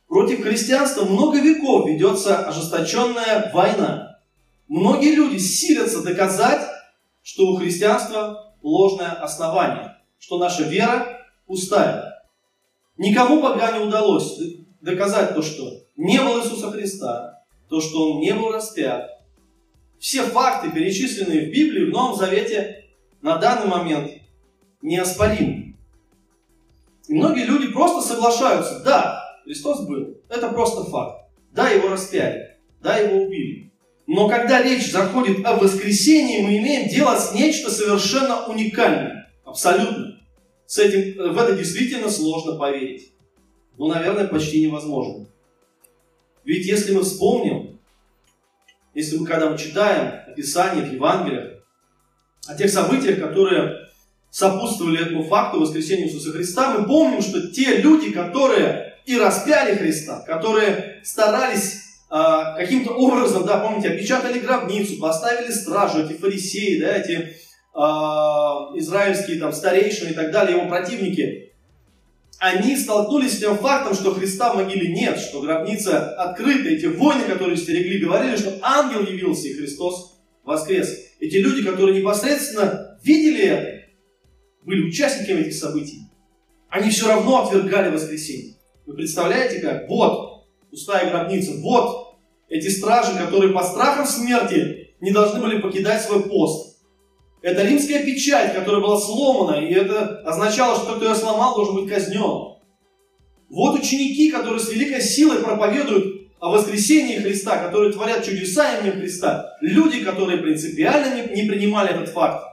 Против 0.08 0.42
христианства 0.42 1.06
много 1.06 1.40
веков 1.40 1.88
ведется 1.88 2.40
ожесточенная 2.40 3.52
война. 3.54 4.20
Многие 4.68 5.16
люди 5.16 5.38
силятся 5.38 6.02
доказать, 6.02 6.68
что 7.22 7.48
у 7.48 7.56
христианства 7.58 8.54
ложное 8.62 9.12
основание, 9.12 9.98
что 10.18 10.38
наша 10.38 10.64
вера 10.64 11.26
пустая. 11.46 12.24
Никому 12.98 13.42
пока 13.42 13.78
не 13.78 13.84
удалось 13.84 14.40
доказать 14.82 15.34
то, 15.34 15.42
что 15.42 15.72
не 15.98 16.20
было 16.20 16.42
Иисуса 16.42 16.72
Христа, 16.72 17.41
то, 17.72 17.80
что 17.80 18.12
Он 18.12 18.20
не 18.20 18.34
был 18.34 18.52
распят. 18.52 19.24
Все 19.98 20.24
факты, 20.24 20.70
перечисленные 20.72 21.48
в 21.48 21.52
Библии, 21.52 21.86
в 21.86 21.94
Новом 21.94 22.18
Завете, 22.18 22.84
на 23.22 23.38
данный 23.38 23.68
момент 23.68 24.12
неоспоримы. 24.82 25.78
И 27.08 27.14
многие 27.14 27.46
люди 27.46 27.72
просто 27.72 28.06
соглашаются, 28.06 28.84
да, 28.84 29.24
Христос 29.46 29.88
был, 29.88 30.18
это 30.28 30.50
просто 30.50 30.84
факт. 30.84 31.30
Да, 31.54 31.70
его 31.70 31.88
распяли, 31.88 32.58
да, 32.82 32.98
его 32.98 33.24
убили. 33.24 33.72
Но 34.06 34.28
когда 34.28 34.62
речь 34.62 34.92
заходит 34.92 35.46
о 35.46 35.56
воскресении, 35.56 36.42
мы 36.42 36.58
имеем 36.58 36.90
дело 36.90 37.16
с 37.16 37.34
нечто 37.34 37.72
совершенно 37.72 38.48
уникальным. 38.48 39.24
Абсолютно. 39.46 40.20
С 40.66 40.78
этим, 40.78 41.34
в 41.34 41.38
это 41.38 41.56
действительно 41.56 42.10
сложно 42.10 42.58
поверить. 42.58 43.14
Ну, 43.78 43.88
наверное, 43.88 44.28
почти 44.28 44.62
невозможно. 44.62 45.28
Ведь 46.44 46.66
если 46.66 46.94
мы 46.94 47.04
вспомним, 47.04 47.80
если 48.94 49.18
мы 49.18 49.26
когда 49.26 49.50
мы 49.50 49.58
читаем 49.58 50.20
описание 50.28 50.84
в 50.84 50.94
Евангелиях 50.94 51.64
о 52.48 52.56
тех 52.56 52.70
событиях, 52.70 53.20
которые 53.20 53.88
сопутствовали 54.30 55.02
этому 55.02 55.24
факту 55.24 55.60
воскресения 55.60 56.08
Иисуса 56.08 56.32
Христа, 56.32 56.78
мы 56.78 56.88
помним, 56.88 57.22
что 57.22 57.52
те 57.52 57.78
люди, 57.78 58.12
которые 58.12 58.98
и 59.06 59.18
распяли 59.18 59.76
Христа, 59.76 60.22
которые 60.22 61.02
старались 61.04 61.82
э, 62.10 62.16
каким-то 62.58 62.92
образом, 62.92 63.46
да, 63.46 63.60
помните, 63.60 63.90
опечатали 63.90 64.40
гробницу, 64.40 65.00
поставили 65.00 65.52
стражу, 65.52 66.04
эти 66.04 66.14
фарисеи, 66.14 66.80
да, 66.80 66.96
эти 66.98 67.12
э, 67.12 67.80
израильские 68.80 69.40
там 69.40 69.52
старейшины 69.52 70.10
и 70.10 70.14
так 70.14 70.32
далее, 70.32 70.58
его 70.58 70.68
противники, 70.68 71.51
они 72.42 72.76
столкнулись 72.76 73.36
с 73.36 73.40
тем 73.40 73.56
фактом, 73.56 73.94
что 73.94 74.16
Христа 74.16 74.52
в 74.52 74.56
могиле 74.56 74.92
нет, 74.96 75.20
что 75.20 75.42
гробница 75.42 76.16
открыта. 76.16 76.70
Эти 76.70 76.88
воины, 76.88 77.26
которые 77.26 77.56
стерегли, 77.56 78.00
говорили, 78.00 78.36
что 78.36 78.58
ангел 78.64 79.06
явился 79.06 79.48
и 79.48 79.54
Христос 79.54 80.20
воскрес. 80.44 80.90
Эти 81.20 81.36
люди, 81.36 81.64
которые 81.64 82.00
непосредственно 82.00 82.98
видели 83.04 83.44
это, 83.44 83.84
были 84.64 84.88
участниками 84.88 85.42
этих 85.42 85.54
событий, 85.54 86.08
они 86.68 86.90
все 86.90 87.10
равно 87.10 87.44
отвергали 87.44 87.94
воскресенье. 87.94 88.56
Вы 88.88 88.96
представляете 88.96 89.60
как? 89.60 89.88
Вот 89.88 90.48
пустая 90.72 91.12
гробница, 91.12 91.52
вот 91.58 92.16
эти 92.50 92.70
стражи, 92.70 93.20
которые 93.20 93.54
по 93.54 93.64
страхам 93.64 94.08
смерти 94.08 94.96
не 95.00 95.12
должны 95.12 95.40
были 95.42 95.62
покидать 95.62 96.02
свой 96.02 96.24
пост. 96.24 96.71
Это 97.42 97.64
римская 97.64 98.04
печать, 98.04 98.54
которая 98.54 98.82
была 98.82 99.00
сломана, 99.00 99.56
и 99.56 99.74
это 99.74 100.22
означало, 100.22 100.76
что 100.76 100.96
кто 100.96 101.10
ее 101.10 101.16
сломал, 101.16 101.56
должен 101.56 101.76
быть 101.76 101.90
казнен. 101.90 102.58
Вот 103.50 103.80
ученики, 103.80 104.32
которые 104.32 104.60
с 104.60 104.70
великой 104.72 105.02
силой 105.02 105.44
проповедуют 105.44 106.30
о 106.40 106.52
воскресении 106.52 107.18
Христа, 107.18 107.58
которые 107.58 107.92
творят 107.92 108.26
чудеса 108.26 108.78
именем 108.78 109.00
Христа. 109.00 109.58
Люди, 109.62 110.04
которые 110.04 110.38
принципиально 110.38 111.16
не, 111.16 111.42
не 111.42 111.50
принимали 111.50 111.92
этот 111.92 112.10
факт. 112.10 112.46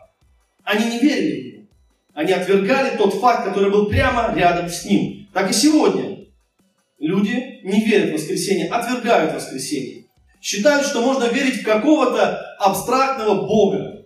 Они 0.65 0.87
не 0.87 0.99
верили 0.99 1.51
него. 1.51 1.67
Они 2.15 2.33
отвергали 2.33 2.97
тот 2.97 3.15
факт, 3.15 3.45
который 3.45 3.71
был 3.71 3.87
прямо 3.87 4.35
рядом 4.35 4.69
с 4.69 4.85
ним. 4.85 5.29
Так 5.33 5.51
и 5.51 5.55
сегодня. 5.55 6.27
Люди 6.99 7.61
не 7.63 7.85
верят 7.85 8.11
в 8.11 8.15
воскресенье, 8.15 8.69
отвергают 8.69 9.35
воскресенье. 9.35 10.07
Считают, 10.41 10.87
что 10.87 11.01
можно 11.01 11.25
верить 11.25 11.61
в 11.61 11.65
какого-то 11.65 12.57
абстрактного 12.59 13.47
Бога, 13.47 13.98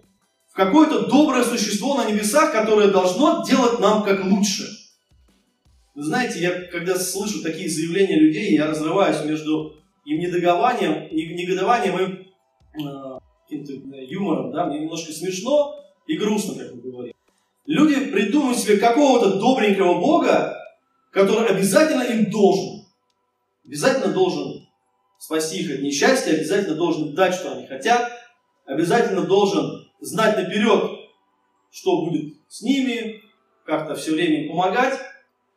в 0.53 0.55
какое-то 0.55 1.07
доброе 1.07 1.45
существо 1.45 1.95
на 1.95 2.11
небесах, 2.11 2.53
которое 2.53 2.89
должно 2.89 3.43
делать 3.43 3.81
нам 3.81 4.03
как 4.03 4.23
лучше. 4.27 4.65
Вы 5.95 6.03
знаете, 6.03 6.41
я 6.41 6.67
когда 6.67 6.99
слышу 6.99 7.43
такие 7.43 7.71
заявления 7.71 8.21
людей, 8.21 8.55
я 8.55 8.67
разрываюсь 8.67 9.25
между 9.25 9.77
им 10.05 10.19
недогованием, 10.19 11.09
негодованием 11.11 11.99
и 11.99 12.83
э, 12.83 13.19
каким-то 13.45 13.97
юмором. 13.97 14.53
Да? 14.53 14.67
Мне 14.67 14.81
немножко 14.81 15.11
смешно 15.13 15.75
и 16.07 16.19
грустно, 16.19 16.63
как 16.63 16.75
вы 16.75 16.83
говорите. 16.83 17.17
Люди 17.65 18.11
придумывают 18.11 18.59
себе 18.59 18.77
какого-то 18.77 19.39
добренького 19.39 20.01
Бога, 20.01 20.59
который 21.13 21.49
обязательно 21.49 22.03
им 22.03 22.31
должен. 22.31 22.85
Обязательно 23.65 24.13
должен 24.13 24.67
спасти 25.17 25.61
их 25.61 25.77
от 25.77 25.81
несчастья, 25.81 26.33
обязательно 26.33 26.75
должен 26.75 27.15
дать, 27.15 27.35
что 27.35 27.53
они 27.53 27.67
хотят, 27.67 28.11
обязательно 28.67 29.23
должен 29.23 29.83
знать 30.03 30.37
наперед, 30.37 31.11
что 31.71 32.05
будет 32.05 32.35
с 32.49 32.63
ними, 32.63 33.23
как-то 33.65 33.95
все 33.95 34.13
время 34.13 34.45
им 34.45 34.51
помогать. 34.51 34.99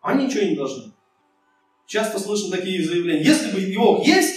Они 0.02 0.26
ничего 0.26 0.44
не 0.44 0.56
должны. 0.56 0.94
Часто 1.88 2.20
слышим 2.20 2.52
такие 2.52 2.84
заявления. 2.84 3.24
Если 3.24 3.52
бы 3.52 3.76
Бог 3.76 4.06
есть, 4.06 4.36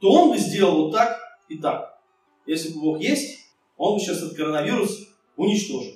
то 0.00 0.10
Он 0.10 0.30
бы 0.30 0.38
сделал 0.38 0.84
вот 0.84 0.92
так 0.92 1.18
и 1.48 1.58
так. 1.58 2.00
Если 2.46 2.72
бы 2.72 2.80
Бог 2.80 3.00
есть, 3.00 3.38
Он 3.76 3.94
бы 3.94 4.00
сейчас 4.00 4.18
этот 4.18 4.36
коронавирус 4.36 5.08
уничтожил. 5.36 5.92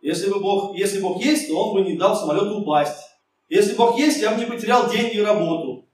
Если 0.00 0.28
бы 0.28 0.38
Бог, 0.40 0.76
если 0.76 1.00
Бог 1.00 1.22
есть, 1.22 1.48
то 1.48 1.56
Он 1.56 1.74
бы 1.74 1.88
не 1.88 1.96
дал 1.96 2.16
самолету 2.16 2.60
упасть. 2.60 2.98
Если 3.48 3.74
Бог 3.74 3.98
есть, 3.98 4.20
я 4.20 4.32
бы 4.32 4.40
не 4.40 4.46
потерял 4.46 4.90
деньги 4.90 5.16
и 5.16 5.22
работу. 5.22 5.88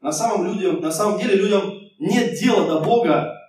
На 0.00 0.12
самом, 0.12 0.46
людям, 0.46 0.80
на 0.80 0.90
самом 0.90 1.18
деле 1.18 1.36
людям 1.36 1.78
нет 1.98 2.38
дела 2.38 2.66
до 2.66 2.80
Бога. 2.80 3.39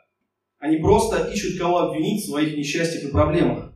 Они 0.61 0.77
просто 0.77 1.27
ищут 1.33 1.57
кого 1.57 1.79
обвинить 1.79 2.23
в 2.23 2.27
своих 2.27 2.55
несчастьях 2.55 3.03
и 3.03 3.11
проблемах. 3.11 3.73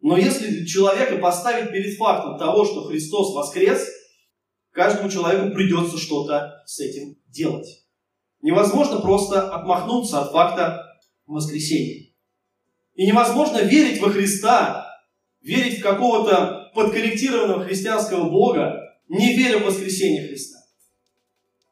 Но 0.00 0.16
если 0.16 0.66
человека 0.66 1.18
поставить 1.18 1.70
перед 1.70 1.96
фактом 1.96 2.36
того, 2.36 2.64
что 2.64 2.82
Христос 2.82 3.32
воскрес, 3.32 3.88
каждому 4.72 5.08
человеку 5.08 5.54
придется 5.54 5.96
что-то 5.96 6.64
с 6.66 6.80
этим 6.80 7.14
делать. 7.28 7.86
Невозможно 8.42 8.98
просто 8.98 9.48
отмахнуться 9.54 10.20
от 10.20 10.32
факта 10.32 10.84
воскресения. 11.26 12.12
И 12.94 13.06
невозможно 13.06 13.58
верить 13.58 14.00
во 14.00 14.10
Христа, 14.10 14.86
верить 15.42 15.78
в 15.78 15.82
какого-то 15.82 16.72
подкорректированного 16.74 17.64
христианского 17.64 18.28
Бога, 18.28 18.80
не 19.06 19.36
веря 19.36 19.60
в 19.60 19.66
воскресение 19.66 20.26
Христа. 20.26 20.58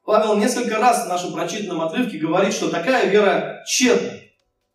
Павел 0.04 0.36
несколько 0.36 0.78
раз 0.78 1.04
в 1.04 1.08
нашем 1.08 1.32
прочитанном 1.32 1.80
отрывке 1.80 2.18
говорит, 2.18 2.52
что 2.52 2.70
такая 2.70 3.08
вера 3.08 3.62
тщетна. 3.66 4.10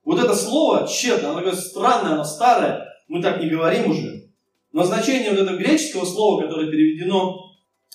Вот 0.03 0.19
это 0.19 0.33
слово 0.33 0.87
тщетно, 0.87 1.31
оно 1.31 1.39
такое 1.39 1.55
странное, 1.55 2.13
оно 2.13 2.23
старое, 2.23 2.87
мы 3.07 3.21
так 3.21 3.41
не 3.41 3.49
говорим 3.49 3.91
уже. 3.91 4.29
Но 4.71 4.83
значение 4.83 5.31
вот 5.31 5.39
этого 5.39 5.57
греческого 5.57 6.05
слова, 6.05 6.41
которое 6.41 6.71
переведено, 6.71 7.37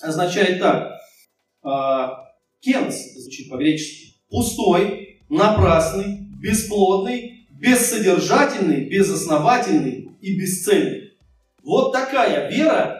означает 0.01 0.59
так. 0.59 0.91
А, 1.63 2.33
кенс 2.59 2.95
звучит 3.15 3.49
по-гречески. 3.49 4.15
Пустой, 4.29 5.21
напрасный, 5.29 6.27
бесплодный, 6.39 7.47
бессодержательный, 7.51 8.89
безосновательный 8.89 10.17
и 10.21 10.37
бесцельный. 10.37 11.13
Вот 11.63 11.93
такая 11.93 12.49
вера 12.49 12.99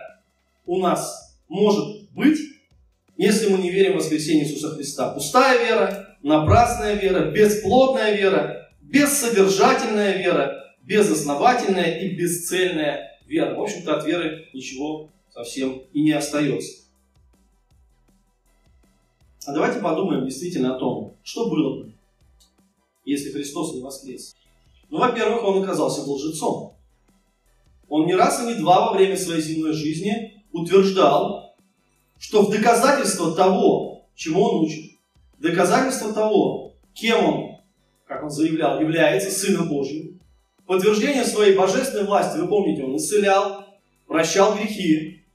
у 0.65 0.79
нас 0.79 1.23
может 1.53 2.09
быть, 2.13 2.39
если 3.23 3.47
мы 3.47 3.59
не 3.59 3.71
верим 3.71 3.93
в 3.93 3.97
воскресение 3.97 4.45
Иисуса 4.45 4.75
Христа. 4.75 5.13
Пустая 5.13 5.65
вера, 5.65 6.17
напрасная 6.23 6.95
вера, 6.95 7.31
бесплодная 7.31 8.15
вера, 8.17 8.69
бессодержательная 8.81 10.17
вера, 10.17 10.75
безосновательная 10.81 11.99
и 12.01 12.15
бесцельная 12.15 13.17
вера. 13.25 13.55
В 13.55 13.61
общем-то, 13.61 13.95
от 13.95 14.05
веры 14.05 14.49
ничего 14.53 15.09
совсем 15.29 15.83
и 15.93 16.01
не 16.01 16.11
остается. 16.11 16.83
А 19.45 19.53
давайте 19.53 19.79
подумаем 19.79 20.25
действительно 20.25 20.75
о 20.75 20.79
том, 20.79 21.17
что 21.23 21.49
было 21.49 21.77
бы, 21.77 21.93
если 23.05 23.31
Христос 23.31 23.73
не 23.73 23.81
воскрес. 23.81 24.35
Ну, 24.89 24.99
во-первых, 24.99 25.43
он 25.43 25.63
оказался 25.63 26.01
лжецом. 26.01 26.75
Он 27.87 28.05
не 28.05 28.15
раз 28.15 28.41
и 28.41 28.47
не 28.47 28.55
два 28.55 28.87
во 28.87 28.97
время 28.97 29.15
своей 29.15 29.41
земной 29.41 29.73
жизни 29.73 30.43
утверждал, 30.51 31.52
что 32.23 32.43
в 32.43 32.51
доказательство 32.51 33.35
того, 33.35 34.07
чему 34.15 34.43
он 34.43 34.63
учит, 34.63 34.93
доказательство 35.39 36.13
того, 36.13 36.73
кем 36.93 37.25
он, 37.25 37.57
как 38.07 38.23
он 38.23 38.29
заявлял, 38.29 38.79
является 38.79 39.29
Сыном 39.29 39.67
Божьим, 39.67 40.21
подтверждение 40.65 41.25
своей 41.25 41.53
божественной 41.53 42.05
власти, 42.05 42.37
вы 42.37 42.47
помните, 42.47 42.85
он 42.85 42.95
исцелял, 42.95 43.65
прощал 44.07 44.55
грехи, 44.55 45.25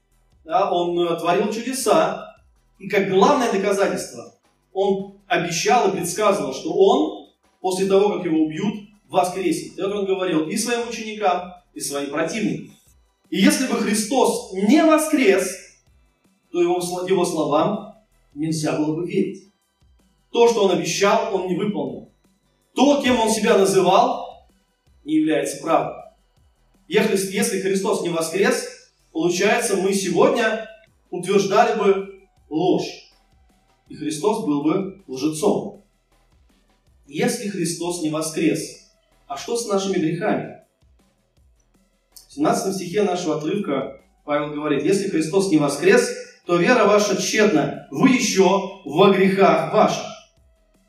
да, 0.43 0.71
он 0.71 0.99
э, 0.99 1.19
творил 1.19 1.53
чудеса, 1.53 2.35
и 2.79 2.89
как 2.89 3.07
главное 3.11 3.51
доказательство, 3.51 4.33
он 4.73 5.19
обещал 5.27 5.89
и 5.89 5.95
предсказывал, 5.95 6.55
что 6.55 6.73
он, 6.73 7.29
после 7.61 7.85
того, 7.85 8.17
как 8.17 8.25
его 8.25 8.45
убьют, 8.45 8.89
воскреснет. 9.07 9.77
Это 9.77 9.95
он 9.95 10.05
говорил 10.05 10.49
и 10.49 10.57
своим 10.57 10.89
ученикам, 10.89 11.53
и 11.75 11.79
своим 11.79 12.09
противникам. 12.09 12.75
И 13.29 13.37
если 13.37 13.67
бы 13.67 13.75
Христос 13.75 14.53
не 14.53 14.83
воскрес, 14.83 15.68
то 16.51 16.61
его, 16.61 16.79
его 17.07 17.25
словам 17.25 17.95
нельзя 18.33 18.77
было 18.77 18.95
бы 18.95 19.07
верить. 19.07 19.51
То, 20.31 20.47
что 20.47 20.65
он 20.65 20.71
обещал, 20.71 21.33
он 21.33 21.47
не 21.47 21.55
выполнил. 21.55 22.11
То, 22.73 23.01
кем 23.01 23.19
он 23.19 23.29
себя 23.29 23.57
называл, 23.57 24.47
не 25.03 25.15
является 25.15 25.61
правдой. 25.61 26.03
Если, 26.87 27.35
если 27.35 27.61
Христос 27.61 28.01
не 28.01 28.09
воскрес, 28.09 28.91
получается, 29.11 29.77
мы 29.77 29.93
сегодня 29.93 30.67
утверждали 31.09 31.79
бы 31.79 32.27
ложь. 32.49 33.11
И 33.87 33.95
Христос 33.95 34.45
был 34.45 34.63
бы 34.63 35.03
лжецом. 35.07 35.83
Если 37.07 37.49
Христос 37.49 38.03
не 38.03 38.09
воскрес, 38.09 38.91
а 39.27 39.37
что 39.37 39.57
с 39.57 39.67
нашими 39.67 39.97
грехами? 39.97 40.59
В 42.13 42.33
17 42.33 42.75
стихе 42.75 43.03
нашего 43.03 43.37
отрывка 43.37 43.99
Павел 44.25 44.53
говорит, 44.53 44.83
если 44.83 45.09
Христос 45.09 45.49
не 45.49 45.57
воскрес, 45.57 46.07
то 46.49 46.57
вера 46.57 46.85
ваша 46.85 47.15
тщетна, 47.15 47.87
вы 47.91 48.09
еще 48.09 48.81
во 48.83 49.11
грехах 49.11 49.71
ваших. 49.71 50.07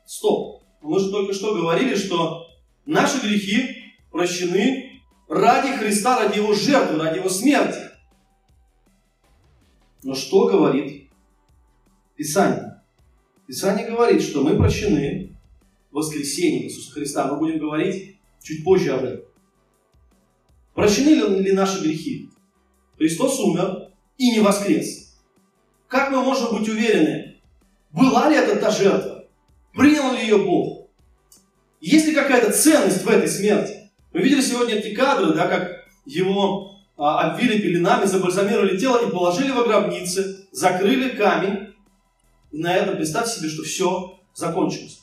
Стоп. 0.07 0.63
Мы 0.81 0.99
же 0.99 1.11
только 1.11 1.35
что 1.35 1.53
говорили, 1.53 1.93
что 1.93 2.47
наши 2.87 3.21
грехи 3.21 3.93
прощены 4.09 5.03
ради 5.29 5.77
Христа, 5.77 6.17
ради 6.17 6.37
Его 6.37 6.55
жертвы, 6.55 6.97
ради 6.97 7.19
Его 7.19 7.29
смерти. 7.29 7.77
Но 10.01 10.15
что 10.15 10.47
говорит 10.47 11.11
Писание? 12.15 12.81
Писание 13.45 13.87
говорит, 13.87 14.23
что 14.23 14.41
мы 14.43 14.57
прощены 14.57 15.37
в 15.91 15.97
воскресении 15.97 16.63
Иисуса 16.63 16.91
Христа. 16.91 17.27
Мы 17.27 17.37
будем 17.37 17.59
говорить 17.59 18.17
чуть 18.41 18.63
позже 18.63 18.93
об 18.93 19.03
этом. 19.03 19.25
Прощены 20.73 21.09
ли 21.39 21.51
наши 21.51 21.83
грехи? 21.83 22.31
Христос 22.97 23.39
умер 23.39 23.91
и 24.17 24.31
не 24.31 24.39
воскрес. 24.39 25.00
Как 25.91 26.09
мы 26.09 26.23
можем 26.23 26.57
быть 26.57 26.69
уверены, 26.69 27.35
была 27.91 28.29
ли 28.29 28.37
это 28.37 28.55
та 28.55 28.71
жертва? 28.71 29.25
Принял 29.73 30.13
ли 30.13 30.21
ее 30.21 30.37
Бог? 30.37 30.87
Есть 31.81 32.07
ли 32.07 32.15
какая-то 32.15 32.53
ценность 32.53 33.03
в 33.03 33.09
этой 33.09 33.27
смерти? 33.27 33.91
Мы 34.13 34.21
видели 34.21 34.39
сегодня 34.39 34.75
эти 34.75 34.95
кадры, 34.95 35.33
да, 35.33 35.49
как 35.49 35.69
его 36.05 36.77
а, 36.95 37.31
обвили 37.31 37.61
пеленами, 37.61 38.05
забальзамировали 38.05 38.77
тело 38.77 39.05
и 39.05 39.11
положили 39.11 39.51
в 39.51 39.61
гробнице, 39.65 40.47
закрыли 40.53 41.09
камень. 41.09 41.73
И 42.53 42.57
на 42.57 42.73
этом 42.73 42.95
представьте 42.95 43.39
себе, 43.39 43.49
что 43.49 43.63
все 43.63 44.19
закончилось. 44.33 45.01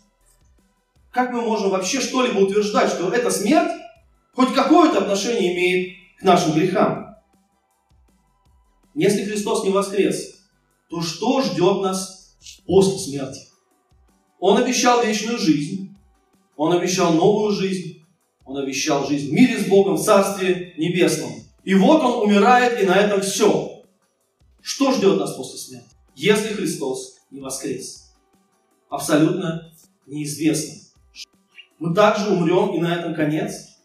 Как 1.11 1.35
мы 1.35 1.43
можем 1.43 1.69
вообще 1.69 2.01
что-либо 2.01 2.39
утверждать, 2.39 2.89
что 2.89 3.13
эта 3.13 3.31
смерть 3.31 3.73
хоть 4.33 4.55
какое-то 4.55 5.01
отношение 5.01 5.53
имеет 5.53 5.99
к 6.19 6.23
нашим 6.23 6.55
грехам. 6.55 7.15
Если 8.95 9.27
Христос 9.27 9.65
не 9.65 9.71
воскрес, 9.71 10.38
то 10.89 11.03
что 11.03 11.43
ждет 11.43 11.83
нас 11.83 12.37
после 12.67 12.99
смерти? 12.99 13.41
Он 14.41 14.57
обещал 14.57 15.05
вечную 15.05 15.39
жизнь, 15.39 15.97
Он 16.57 16.73
обещал 16.73 17.13
новую 17.13 17.53
жизнь, 17.53 18.05
Он 18.45 18.59
обещал 18.59 19.07
жизнь 19.07 19.31
в 19.31 19.33
мире 19.33 19.59
с 19.59 19.67
Богом, 19.67 19.97
в 19.97 20.03
Царстве 20.03 20.75
Небесном. 20.77 21.33
И 21.65 21.75
вот 21.75 22.03
Он 22.03 22.23
умирает, 22.23 22.83
и 22.83 22.87
на 22.87 22.97
этом 22.97 23.21
все. 23.21 23.83
Что 24.61 24.93
ждет 24.93 25.19
нас 25.19 25.35
после 25.35 25.59
смерти, 25.59 25.91
если 26.15 26.55
Христос 26.55 27.17
не 27.31 27.41
воскрес? 27.41 28.15
Абсолютно 28.89 29.73
неизвестно. 30.07 30.75
Мы 31.79 31.95
также 31.95 32.31
умрем, 32.31 32.75
и 32.75 32.79
на 32.79 32.95
этом 32.95 33.15
конец– 33.15 33.67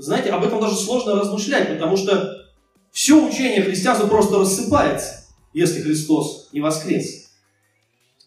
знаете, 0.00 0.30
об 0.30 0.42
этом 0.44 0.60
даже 0.60 0.76
сложно 0.76 1.14
размышлять, 1.14 1.68
потому 1.68 1.96
что 1.96 2.46
все 2.90 3.22
учение 3.22 3.62
христианства 3.62 4.06
просто 4.06 4.38
рассыпается, 4.38 5.19
если 5.52 5.80
Христос 5.80 6.50
не 6.52 6.60
воскрес. 6.60 7.30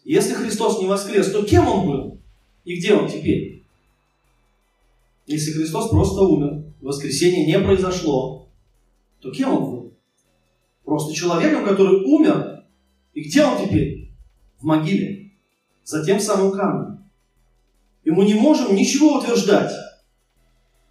Если 0.04 0.34
Христос 0.34 0.80
не 0.80 0.86
воскрес, 0.86 1.30
то 1.30 1.44
кем 1.44 1.66
Он 1.68 1.86
был? 1.86 2.20
И 2.64 2.76
где 2.76 2.94
Он 2.94 3.08
теперь? 3.08 3.64
Если 5.26 5.52
Христос 5.52 5.90
просто 5.90 6.20
умер, 6.22 6.64
воскресение 6.80 7.46
не 7.46 7.58
произошло, 7.58 8.48
то 9.20 9.30
кем 9.30 9.54
Он 9.54 9.64
был? 9.64 9.92
Просто 10.84 11.14
человеком, 11.14 11.64
который 11.64 12.04
умер. 12.04 12.64
И 13.14 13.22
где 13.22 13.44
Он 13.44 13.66
теперь? 13.66 14.10
В 14.58 14.64
могиле. 14.64 15.32
За 15.82 16.04
тем 16.04 16.20
самым 16.20 16.52
камнем. 16.52 17.04
И 18.04 18.10
мы 18.10 18.26
не 18.26 18.34
можем 18.34 18.74
ничего 18.74 19.18
утверждать 19.18 19.72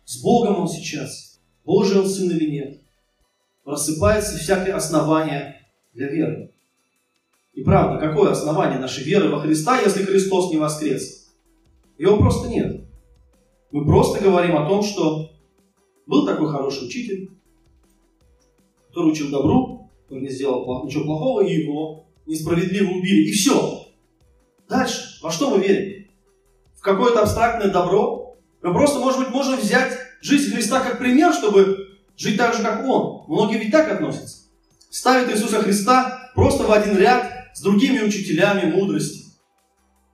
с 0.06 0.22
Богом 0.22 0.60
он 0.60 0.68
сейчас, 0.68 1.40
Божий 1.66 2.00
он 2.00 2.10
сын 2.10 2.30
или 2.30 2.50
нет. 2.50 2.82
Рассыпается 3.66 4.38
всякое 4.38 4.76
основание 4.76 5.63
для 5.94 6.10
веры. 6.10 6.52
И 7.54 7.62
правда, 7.64 8.00
какое 8.00 8.32
основание 8.32 8.80
нашей 8.80 9.04
веры 9.04 9.30
во 9.30 9.40
Христа, 9.40 9.80
если 9.80 10.04
Христос 10.04 10.52
не 10.52 10.58
воскрес? 10.58 11.32
Его 11.98 12.18
просто 12.18 12.50
нет. 12.50 12.82
Мы 13.72 13.86
просто 13.86 14.24
говорим 14.24 14.58
о 14.58 14.68
том, 14.68 14.82
что 14.84 15.32
был 16.06 16.26
такой 16.26 16.50
хороший 16.52 16.88
учитель, 16.88 17.32
который 18.88 19.12
учил 19.12 19.30
добру, 19.30 19.90
который 20.04 20.24
не 20.24 20.30
сделал 20.30 20.84
ничего 20.86 21.06
плохого, 21.06 21.42
и 21.42 21.62
его 21.62 22.06
несправедливо 22.26 22.90
убили. 22.90 23.30
И 23.30 23.32
все. 23.32 23.88
Дальше. 24.68 25.20
Во 25.22 25.32
что 25.32 25.52
мы 25.52 25.64
верим? 25.64 26.08
В 26.76 26.82
какое-то 26.82 27.22
абстрактное 27.22 27.72
добро, 27.72 28.36
мы 28.62 28.74
просто, 28.74 29.00
может 29.00 29.20
быть, 29.20 29.30
можем 29.30 29.60
взять 29.60 29.98
жизнь 30.22 30.54
Христа 30.54 30.80
как 30.80 31.00
пример, 31.00 31.34
чтобы 31.34 32.00
жить 32.18 32.38
так 32.38 32.56
же, 32.56 32.64
как 32.64 32.86
Он. 32.86 33.26
Многие 33.28 33.60
ведь 33.60 33.72
так 33.72 33.92
относятся. 33.92 34.43
Ставят 34.94 35.32
Иисуса 35.32 35.60
Христа 35.60 36.30
просто 36.36 36.66
в 36.66 36.72
один 36.72 36.96
ряд 36.96 37.50
с 37.56 37.62
другими 37.64 38.02
учителями 38.02 38.72
мудрости. 38.72 39.24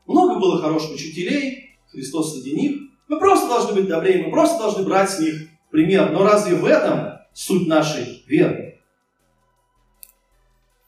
Много 0.07 0.39
было 0.39 0.61
хороших 0.61 0.93
учителей, 0.93 1.77
Христос 1.91 2.33
среди 2.33 2.53
них. 2.55 2.77
Мы 3.09 3.19
просто 3.19 3.49
должны 3.49 3.73
быть 3.73 3.89
добрее, 3.89 4.23
мы 4.23 4.31
просто 4.31 4.57
должны 4.57 4.85
брать 4.85 5.09
с 5.09 5.19
них 5.19 5.49
пример. 5.69 6.13
Но 6.13 6.23
разве 6.23 6.55
в 6.55 6.63
этом 6.63 7.19
суть 7.33 7.67
нашей 7.67 8.23
веры? 8.25 8.79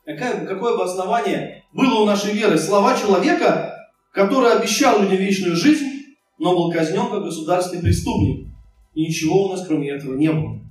Какое, 0.05 0.45
какое 0.45 0.77
бы 0.77 0.85
основание 0.85 1.65
было 1.73 1.95
у 1.95 2.05
нашей 2.05 2.31
веры? 2.31 2.57
Слова 2.57 2.97
человека, 2.97 3.89
который 4.13 4.53
обещал 4.53 5.01
людям 5.01 5.17
вечную 5.17 5.57
жизнь, 5.57 6.15
но 6.39 6.55
был 6.55 6.71
казнен 6.71 7.09
как 7.09 7.23
государственный 7.23 7.83
преступник. 7.83 8.47
И 8.93 9.01
ничего 9.01 9.47
у 9.47 9.51
нас 9.51 9.67
кроме 9.67 9.89
этого 9.89 10.15
не 10.15 10.31
было. 10.31 10.61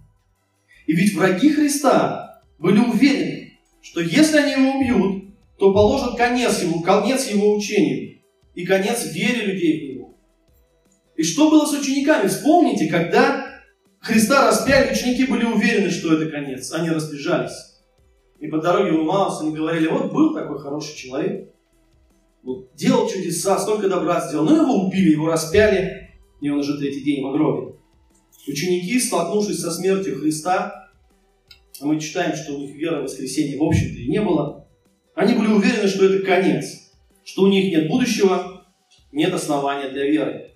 И 0.86 0.94
ведь 0.94 1.14
враги 1.14 1.52
Христа 1.52 2.29
были 2.60 2.78
уверены, 2.78 3.58
что 3.80 4.00
если 4.00 4.36
они 4.36 4.52
его 4.52 4.78
убьют, 4.78 5.24
то 5.58 5.72
положат 5.72 6.16
конец 6.16 6.62
его, 6.62 6.80
конец 6.80 7.28
его 7.28 7.54
учению 7.56 8.20
и 8.54 8.64
конец 8.64 9.12
вере 9.12 9.46
людей 9.46 9.80
в 9.80 9.94
него. 9.94 10.18
И 11.16 11.22
что 11.22 11.50
было 11.50 11.66
с 11.66 11.72
учениками? 11.72 12.28
Вспомните, 12.28 12.88
когда 12.88 13.46
Христа 13.98 14.46
распяли, 14.46 14.92
ученики 14.92 15.24
были 15.24 15.44
уверены, 15.44 15.90
что 15.90 16.14
это 16.14 16.30
конец. 16.30 16.72
Они 16.72 16.90
разбежались. 16.90 17.80
И 18.38 18.46
по 18.48 18.58
дороге 18.58 18.92
в 18.92 19.04
Маус 19.04 19.40
они 19.42 19.54
говорили, 19.54 19.88
вот 19.88 20.12
был 20.12 20.34
такой 20.34 20.58
хороший 20.58 20.96
человек, 20.96 21.50
вот, 22.42 22.74
делал 22.74 23.06
чудеса, 23.06 23.58
столько 23.58 23.88
добра 23.88 24.26
сделал, 24.26 24.46
но 24.46 24.62
его 24.62 24.86
убили, 24.86 25.10
его 25.10 25.26
распяли, 25.26 26.10
и 26.40 26.48
он 26.48 26.60
уже 26.60 26.78
третий 26.78 27.02
день 27.02 27.22
в 27.22 27.32
гробе. 27.32 27.74
Ученики, 28.48 28.98
столкнувшись 28.98 29.60
со 29.60 29.70
смертью 29.70 30.18
Христа, 30.18 30.89
мы 31.86 32.00
читаем, 32.00 32.36
что 32.36 32.54
у 32.54 32.58
них 32.58 32.74
веры 32.74 33.00
в 33.00 33.04
воскресенье 33.04 33.58
в 33.58 33.62
общем-то 33.62 33.98
и 33.98 34.08
не 34.08 34.20
было, 34.20 34.68
они 35.14 35.34
были 35.34 35.48
уверены, 35.48 35.88
что 35.88 36.06
это 36.06 36.24
конец, 36.24 36.90
что 37.24 37.42
у 37.42 37.48
них 37.48 37.72
нет 37.72 37.88
будущего, 37.88 38.66
нет 39.12 39.32
основания 39.32 39.88
для 39.90 40.06
веры. 40.06 40.52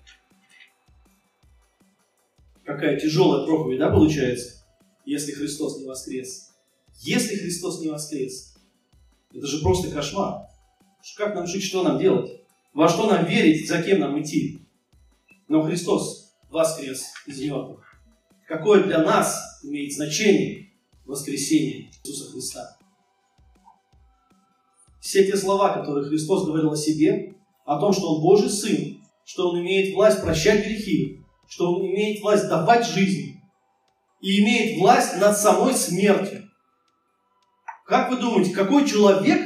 Какая 2.63 2.99
тяжелая 2.99 3.45
проповедь, 3.45 3.79
да, 3.79 3.91
получается, 3.91 4.65
если 5.05 5.33
Христос 5.33 5.79
не 5.79 5.85
воскрес. 5.85 6.51
Если 7.01 7.35
Христос 7.35 7.81
не 7.81 7.89
воскрес, 7.89 8.55
это 9.33 9.45
же 9.45 9.61
просто 9.61 9.91
кошмар. 9.91 10.47
Как 11.17 11.35
нам 11.35 11.45
жить, 11.45 11.63
что 11.63 11.83
нам 11.83 11.99
делать? 11.99 12.41
Во 12.73 12.89
что 12.89 13.09
нам 13.09 13.25
верить, 13.25 13.67
за 13.67 13.81
кем 13.83 13.99
нам 13.99 14.19
идти? 14.21 14.59
Но 15.47 15.61
Христос 15.61 16.33
воскрес 16.49 17.05
из 17.27 17.39
мертвых. 17.41 17.85
Какое 18.47 18.83
для 18.83 19.03
нас 19.03 19.61
имеет 19.63 19.93
значение 19.93 20.64
воскресение 21.05 21.91
Иисуса 22.03 22.31
Христа? 22.31 22.77
Все 24.99 25.25
те 25.25 25.37
слова, 25.37 25.69
которые 25.69 26.07
Христос 26.07 26.45
говорил 26.45 26.71
о 26.71 26.77
себе, 26.77 27.35
о 27.63 27.79
том, 27.79 27.93
что 27.93 28.15
Он 28.15 28.21
Божий 28.21 28.49
Сын, 28.49 29.01
что 29.23 29.49
Он 29.49 29.61
имеет 29.61 29.93
власть 29.93 30.21
прощать 30.21 30.65
грехи, 30.65 31.21
что 31.47 31.73
Он 31.73 31.85
имеет 31.85 32.21
власть 32.21 32.47
давать 32.47 32.87
жизнь 32.87 33.39
и 34.21 34.39
имеет 34.41 34.79
власть 34.79 35.17
над 35.17 35.37
самой 35.37 35.75
смертью. 35.75 36.49
Как 37.85 38.09
вы 38.09 38.17
думаете, 38.17 38.51
какой 38.51 38.87
человек 38.87 39.39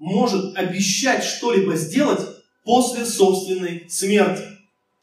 может 0.00 0.56
обещать 0.56 1.22
что-либо 1.22 1.76
сделать 1.76 2.20
после 2.64 3.04
собственной 3.04 3.88
смерти? 3.88 4.42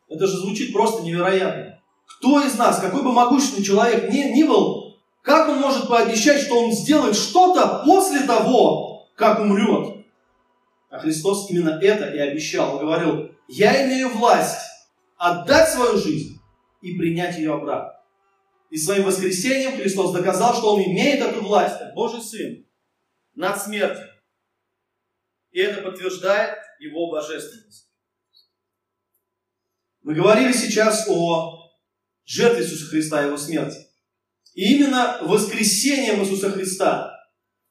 Это 0.09 0.27
же 0.27 0.37
звучит 0.37 0.73
просто 0.73 1.03
невероятно. 1.03 1.79
Кто 2.05 2.41
из 2.41 2.57
нас, 2.57 2.79
какой 2.79 3.01
бы 3.01 3.13
могущественный 3.13 3.63
человек 3.63 4.11
ни, 4.11 4.17
ни 4.35 4.43
был, 4.43 4.80
как 5.21 5.49
он 5.49 5.59
может 5.59 5.87
пообещать, 5.87 6.41
что 6.41 6.59
он 6.59 6.71
сделает 6.71 7.15
что-то 7.15 7.83
после 7.85 8.21
того, 8.21 9.09
как 9.15 9.39
умрет? 9.39 10.05
А 10.89 10.99
Христос 10.99 11.49
именно 11.49 11.79
это 11.81 12.11
и 12.11 12.17
обещал. 12.17 12.75
Он 12.75 12.85
говорил, 12.85 13.31
я 13.47 13.85
имею 13.85 14.09
власть 14.09 14.59
отдать 15.17 15.69
свою 15.69 15.97
жизнь 15.97 16.39
и 16.81 16.97
принять 16.97 17.37
ее 17.37 17.53
обратно. 17.53 17.93
И 18.71 18.77
своим 18.77 19.03
воскресением 19.03 19.77
Христос 19.77 20.13
доказал, 20.13 20.55
что 20.55 20.73
Он 20.73 20.81
имеет 20.81 21.21
эту 21.21 21.43
власть, 21.43 21.75
Божий 21.93 22.21
Сын, 22.21 22.65
над 23.35 23.61
смертью. 23.61 24.07
И 25.51 25.59
это 25.59 25.81
подтверждает 25.81 26.57
Его 26.79 27.11
божественность. 27.11 27.89
Мы 30.01 30.15
говорили 30.15 30.51
сейчас 30.51 31.07
о 31.07 31.71
жертве 32.25 32.63
Иисуса 32.63 32.85
Христа 32.87 33.21
и 33.21 33.27
Его 33.27 33.37
смерти. 33.37 33.90
И 34.53 34.75
именно 34.75 35.19
воскресением 35.21 36.21
Иисуса 36.21 36.51
Христа 36.51 37.17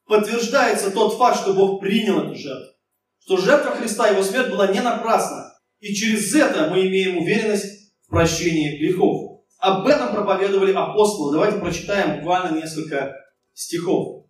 подтверждается 0.05 0.91
тот 0.91 1.17
факт, 1.17 1.41
что 1.41 1.53
Бог 1.53 1.79
принял 1.79 2.19
эту 2.19 2.35
жертву. 2.35 2.73
Что 3.19 3.37
жертва 3.37 3.71
Христа 3.71 4.07
Его 4.07 4.23
смерть 4.23 4.49
была 4.49 4.67
не 4.67 4.81
напрасна. 4.81 5.53
И 5.79 5.93
через 5.93 6.33
это 6.33 6.69
мы 6.69 6.87
имеем 6.87 7.17
уверенность 7.17 7.93
в 8.05 8.09
прощении 8.09 8.77
грехов. 8.77 9.41
Об 9.59 9.85
этом 9.85 10.13
проповедовали 10.13 10.73
апостолы. 10.73 11.33
Давайте 11.33 11.59
прочитаем 11.59 12.17
буквально 12.17 12.57
несколько 12.57 13.15
стихов. 13.53 14.25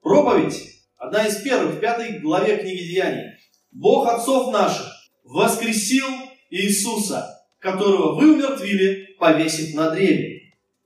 Проповедь, 0.00 0.58
одна 0.96 1.26
из 1.26 1.36
первых, 1.42 1.74
в 1.74 1.80
пятой 1.80 2.20
главе 2.20 2.56
книги 2.56 2.84
Деяний. 2.84 3.32
Бог 3.72 4.06
отцов 4.06 4.52
наших 4.52 4.86
воскресил 5.24 6.06
Иисуса, 6.50 7.46
которого 7.58 8.14
вы 8.14 8.34
умертвили, 8.34 9.16
повесив 9.18 9.74
на 9.74 9.90
древе. 9.90 10.39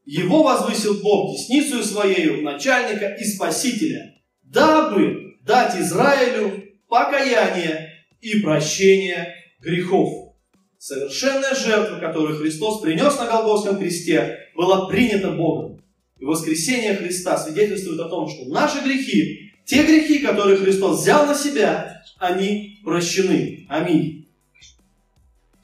Его 0.05 0.43
возвысил 0.43 1.01
Бог 1.03 1.35
десницу 1.35 1.83
своею 1.83 2.43
начальника 2.43 3.09
и 3.09 3.25
спасителя, 3.25 4.15
дабы 4.43 5.37
дать 5.43 5.77
Израилю 5.77 6.65
покаяние 6.89 7.91
и 8.21 8.41
прощение 8.41 9.35
грехов. 9.61 10.35
Совершенная 10.79 11.55
жертва, 11.55 11.99
которую 11.99 12.39
Христос 12.39 12.83
принес 12.83 13.17
на 13.19 13.27
Голгофском 13.27 13.79
кресте, 13.79 14.39
была 14.55 14.87
принята 14.87 15.31
Богом. 15.31 15.83
И 16.19 16.25
воскресение 16.27 16.95
Христа 16.95 17.39
свидетельствует 17.39 18.01
о 18.01 18.09
том, 18.11 18.29
что 18.29 18.45
наши 18.51 18.81
грехи, 18.81 19.53
те 19.65 19.83
грехи, 19.83 20.19
которые 20.19 20.59
Христос 20.59 21.01
взял 21.01 21.27
на 21.27 21.35
себя, 21.35 22.03
они 22.19 22.81
прощены. 22.85 23.67
Аминь. 23.71 24.29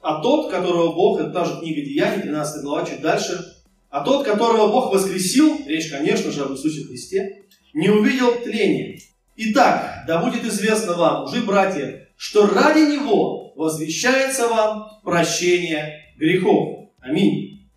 А 0.01 0.19
тот, 0.23 0.49
которого 0.49 0.93
Бог, 0.93 1.19
это 1.19 1.29
та 1.29 1.45
же 1.45 1.59
книга 1.59 1.81
Деяний, 1.81 2.23
13 2.23 2.63
глава, 2.63 2.85
чуть 2.87 3.01
дальше, 3.01 3.60
а 3.91 4.03
тот, 4.05 4.25
которого 4.25 4.71
Бог 4.71 4.93
воскресил, 4.93 5.61
речь, 5.67 5.89
конечно 5.89 6.31
же, 6.31 6.43
об 6.43 6.53
Иисусе 6.53 6.85
Христе, 6.85 7.43
не 7.73 7.89
увидел 7.89 8.33
тления. 8.41 8.99
Итак, 9.35 10.05
да 10.07 10.23
будет 10.23 10.45
известно 10.45 10.93
вам, 10.93 11.25
уже 11.25 11.41
братья, 11.41 12.07
что 12.15 12.47
ради 12.47 12.93
Него 12.93 13.53
возвещается 13.55 14.47
вам 14.47 15.01
прощение 15.03 16.05
грехов. 16.17 16.89
Аминь. 16.99 17.67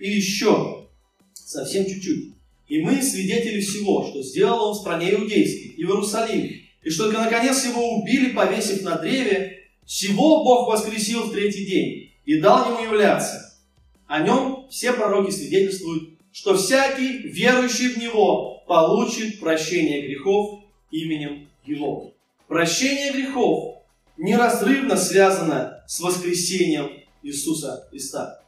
И 0.00 0.10
еще, 0.10 0.88
совсем 1.34 1.86
чуть-чуть. 1.86 2.34
И 2.66 2.82
мы 2.82 3.00
свидетели 3.00 3.60
всего, 3.60 4.08
что 4.08 4.22
сделал 4.22 4.70
Он 4.70 4.74
в 4.74 4.80
стране 4.80 5.12
иудейской 5.12 5.74
и 5.76 5.84
в 5.84 5.90
Иерусалиме, 5.90 6.62
и 6.82 6.90
что 6.90 7.04
только 7.04 7.20
наконец 7.20 7.64
его 7.64 8.00
убили, 8.00 8.32
повесив 8.32 8.82
на 8.82 8.96
древе, 8.96 9.58
всего 9.86 10.42
Бог 10.42 10.68
воскресил 10.68 11.24
в 11.24 11.32
третий 11.32 11.66
день 11.66 12.12
и 12.24 12.40
дал 12.40 12.72
ему 12.72 12.84
являться. 12.84 13.49
О 14.10 14.18
нем 14.22 14.66
все 14.68 14.92
пророки 14.92 15.30
свидетельствуют, 15.30 16.18
что 16.32 16.56
всякий, 16.56 17.28
верующий 17.28 17.90
в 17.90 17.98
Него, 17.98 18.64
получит 18.66 19.38
прощение 19.38 20.02
грехов 20.02 20.64
именем 20.90 21.48
Его. 21.64 22.12
Прощение 22.48 23.12
грехов 23.12 23.84
неразрывно 24.16 24.96
связано 24.96 25.84
с 25.86 26.00
воскресением 26.00 26.90
Иисуса 27.22 27.86
Христа. 27.88 28.42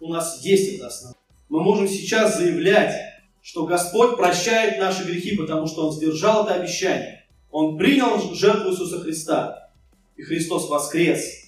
У 0.00 0.12
нас 0.12 0.44
есть 0.44 0.74
это 0.74 0.88
основание. 0.88 1.20
Мы 1.48 1.62
можем 1.62 1.86
сейчас 1.86 2.36
заявлять, 2.36 2.96
что 3.40 3.64
Господь 3.64 4.16
прощает 4.16 4.80
наши 4.80 5.04
грехи, 5.04 5.36
потому 5.36 5.68
что 5.68 5.86
Он 5.86 5.92
сдержал 5.92 6.46
это 6.46 6.54
обещание. 6.54 7.28
Он 7.52 7.78
принял 7.78 8.34
жертву 8.34 8.72
Иисуса 8.72 8.98
Христа, 8.98 9.70
и 10.16 10.22
Христос 10.22 10.68
воскрес, 10.68 11.44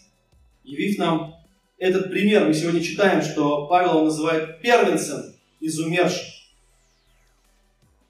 явив 0.62 0.96
нам 0.98 1.39
этот 1.80 2.10
пример. 2.10 2.44
Мы 2.44 2.54
сегодня 2.54 2.82
читаем, 2.82 3.22
что 3.22 3.66
Павел 3.66 4.04
называет 4.04 4.60
первенцем 4.60 5.34
из 5.60 5.80
умерших. 5.80 6.28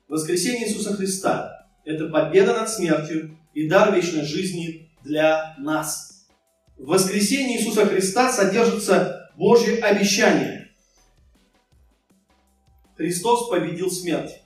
Воскресение 0.09 0.69
Иисуса 0.69 0.95
Христа– 0.95 1.69
это 1.85 2.09
победа 2.09 2.53
над 2.53 2.69
смертью 2.69 3.39
и 3.55 3.69
дар 3.69 3.95
вечной 3.95 4.25
жизни 4.25 4.91
для 5.05 5.55
нас. 5.57 6.27
В 6.77 6.87
воскресении 6.87 7.59
Иисуса 7.59 7.87
Христа 7.87 8.33
содержится 8.33 9.31
Божье 9.37 9.79
обещание. 9.79 10.69
Христос 12.97 13.49
победил 13.49 13.91
смерть. 13.91 14.43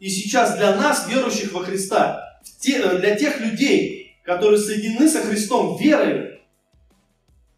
И 0.00 0.10
сейчас 0.10 0.56
для 0.58 0.76
нас, 0.76 1.08
верующих 1.08 1.52
во 1.52 1.64
Христа, 1.64 2.38
для 2.62 3.16
тех 3.16 3.40
людей, 3.40 4.18
которые 4.22 4.58
соединены 4.58 5.08
со 5.08 5.22
Христом 5.22 5.78
верой, 5.78 6.42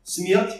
смерть 0.05 0.55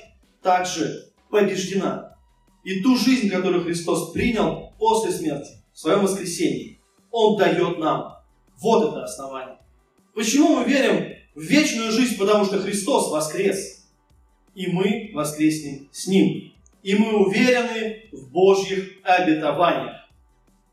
также 0.49 1.13
побеждена. 1.29 2.17
И 2.65 2.81
ту 2.81 2.97
жизнь, 2.97 3.29
которую 3.29 3.65
Христос 3.65 4.13
принял 4.13 4.73
после 4.79 5.13
смерти, 5.13 5.51
в 5.75 5.79
своем 5.79 6.01
воскресении, 6.01 6.81
Он 7.11 7.37
дает 7.37 7.79
нам. 7.79 8.17
Вот 8.59 8.89
это 8.89 9.05
основание. 9.05 9.59
Почему 10.15 10.57
мы 10.57 10.65
верим 10.65 11.15
в 11.35 11.43
вечную 11.43 11.93
жизнь? 11.93 12.17
Потому 12.17 12.47
что 12.47 12.61
Христос 12.61 13.11
воскрес. 13.11 13.91
И 14.55 14.69
мы 14.69 15.11
воскреснем 15.13 15.91
с 15.93 16.07
Ним. 16.07 16.55
И 16.83 16.95
мы 16.95 17.27
уверены 17.27 18.09
в 18.11 18.31
Божьих 18.31 18.95
обетованиях. 19.05 20.09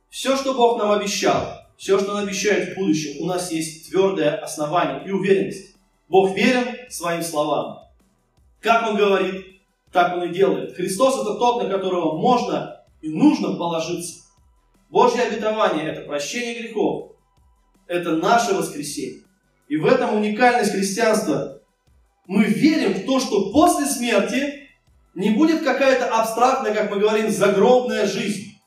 Все, 0.10 0.38
что 0.38 0.54
Бог 0.54 0.80
нам 0.80 0.92
обещал, 0.92 1.66
все, 1.76 2.00
что 2.00 2.14
Он 2.14 2.24
обещает 2.24 2.70
в 2.70 2.80
будущем, 2.80 3.22
у 3.22 3.26
нас 3.26 3.52
есть 3.52 3.90
твердое 3.90 4.38
основание 4.38 5.06
и 5.06 5.12
уверенность. 5.12 5.76
Бог 6.08 6.34
верен 6.34 6.90
своим 6.90 7.22
словам. 7.22 7.80
Как 8.62 8.88
Он 8.88 8.96
говорит, 8.96 9.55
так 9.96 10.18
Он 10.18 10.24
и 10.24 10.34
делает. 10.34 10.76
Христос 10.76 11.22
это 11.22 11.36
тот, 11.36 11.64
на 11.64 11.70
которого 11.70 12.18
можно 12.18 12.84
и 13.02 13.10
нужно 13.10 13.56
положиться. 13.56 14.26
Божье 14.90 15.24
обетование– 15.24 15.86
это 15.92 16.02
прощение 16.02 16.62
грехов, 16.62 17.14
это 17.88 18.18
наше 18.18 18.54
воскресение. 18.54 19.22
И 19.70 19.78
в 19.78 19.86
этом 19.86 20.16
уникальность 20.16 20.74
христианства. 20.74 21.62
Мы 22.28 22.44
верим 22.44 22.94
в 22.94 23.06
то, 23.06 23.20
что 23.20 23.52
после 23.52 23.86
смерти 23.86 24.68
Не 25.16 25.30
будет 25.30 25.64
какая-то 25.64 26.08
абстрактная, 26.08 26.74
как 26.74 26.92
мы 26.92 27.00
говорим, 27.00 27.30
загробная 27.30 28.06
жизнь. 28.06 28.60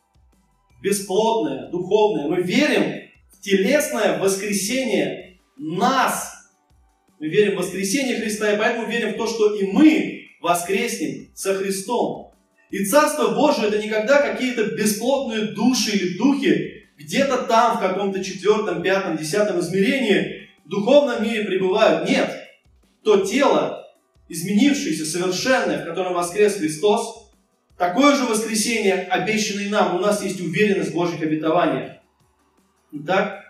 Бесплодная, 0.83 1.69
духовная. 1.69 2.27
Мы 2.27 2.41
верим 2.41 3.03
в 3.31 3.43
телесное 3.43 4.19
воскресение 4.19 5.39
нас. 5.59 6.49
Мы 7.19 7.29
верим 7.29 7.57
в 7.57 7.59
воскресение 7.59 8.19
Христа, 8.19 8.51
и 8.51 8.57
поэтому 8.57 8.89
верим 8.89 9.13
в 9.13 9.17
то, 9.19 9.27
что 9.27 9.55
и 9.57 9.67
мы 9.71 10.18
воскреснем 10.41 11.31
со 11.35 11.55
Христом. 11.55 12.33
И 12.71 12.85
Царство 12.85 13.35
Божие 13.35 13.69
это 13.69 13.83
никогда 13.83 14.21
какие-то 14.21 14.65
бесплотные 14.77 15.53
души 15.53 15.97
или 15.97 16.19
духи, 16.19 16.85
где-то 16.99 17.45
там, 17.45 17.77
в 17.77 17.81
каком-то 17.81 18.23
четвертом, 18.23 18.83
пятом, 18.83 19.17
десятом 19.17 19.61
измерении, 19.61 20.49
в 20.65 20.69
духовном 20.69 21.23
мире 21.23 21.45
пребывают. 21.45 22.09
Нет. 22.09 22.31
То 23.03 23.25
тело, 23.25 23.87
изменившееся, 24.29 25.07
совершенное, 25.07 25.83
в 25.83 25.87
котором 25.87 26.15
воскрес 26.15 26.57
Христос, 26.57 27.31
такое 27.79 28.15
же 28.17 28.25
воскресение, 28.25 28.97
обещанное 28.97 29.71
нам, 29.71 29.97
у 29.97 30.01
нас 30.01 30.23
есть 30.23 30.41
уверенность 30.41 30.91
в 30.91 30.95
Божьих 30.95 31.23
обетованиях. 31.23 31.93
Итак, 32.93 33.45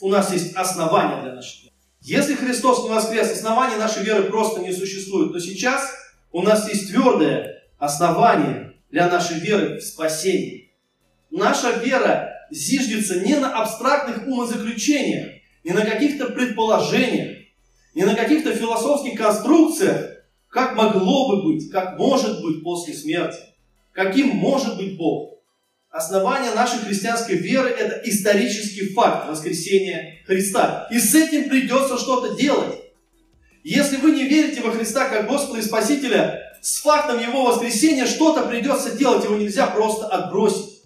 у 0.00 0.10
нас 0.10 0.32
есть 0.32 0.54
основания 0.54 1.22
для 1.22 1.34
нашей. 1.34 1.70
Если 2.06 2.36
Христос 2.36 2.84
не 2.84 2.88
воскрес, 2.88 3.32
основания 3.32 3.76
нашей 3.78 4.04
веры 4.04 4.30
просто 4.30 4.60
не 4.60 4.72
существует, 4.72 5.32
то 5.32 5.40
сейчас 5.40 5.92
у 6.30 6.40
нас 6.40 6.68
есть 6.68 6.92
твердое 6.92 7.64
основание 7.78 8.74
для 8.92 9.08
нашей 9.08 9.40
веры 9.40 9.78
в 9.78 9.82
спасение. 9.82 10.68
Наша 11.32 11.72
вера 11.72 12.32
зиждется 12.52 13.18
не 13.18 13.34
на 13.34 13.60
абстрактных 13.60 14.24
умозаключениях, 14.28 15.42
не 15.64 15.72
на 15.72 15.84
каких-то 15.84 16.26
предположениях, 16.26 17.38
не 17.92 18.04
на 18.04 18.14
каких-то 18.14 18.54
философских 18.54 19.18
конструкциях, 19.18 20.22
как 20.48 20.76
могло 20.76 21.34
бы 21.34 21.42
быть, 21.42 21.68
как 21.72 21.98
может 21.98 22.40
быть 22.40 22.62
после 22.62 22.94
смерти, 22.94 23.40
каким 23.90 24.28
может 24.28 24.76
быть 24.76 24.96
Бог. 24.96 25.35
Основание 25.90 26.52
нашей 26.52 26.80
христианской 26.80 27.36
веры– 27.36 27.68
это 27.78 28.00
исторический 28.08 28.92
факт 28.92 29.28
воскресения 29.28 30.18
Христа. 30.26 30.88
И 30.90 30.98
с 30.98 31.14
этим 31.14 31.48
придется 31.48 31.96
что-то 31.98 32.34
делать. 32.34 32.76
Если 33.64 33.96
вы 33.96 34.12
не 34.12 34.24
верите 34.24 34.60
во 34.60 34.72
Христа 34.72 35.08
как 35.08 35.26
Господа 35.26 35.60
и 35.60 35.62
Спасителя, 35.62 36.42
с 36.60 36.80
фактом 36.80 37.20
Его 37.20 37.44
воскресения 37.44 38.06
что-то 38.06 38.42
придется 38.42 38.96
делать, 38.96 39.24
его 39.24 39.36
нельзя 39.36 39.66
просто 39.68 40.06
отбросить. 40.06 40.82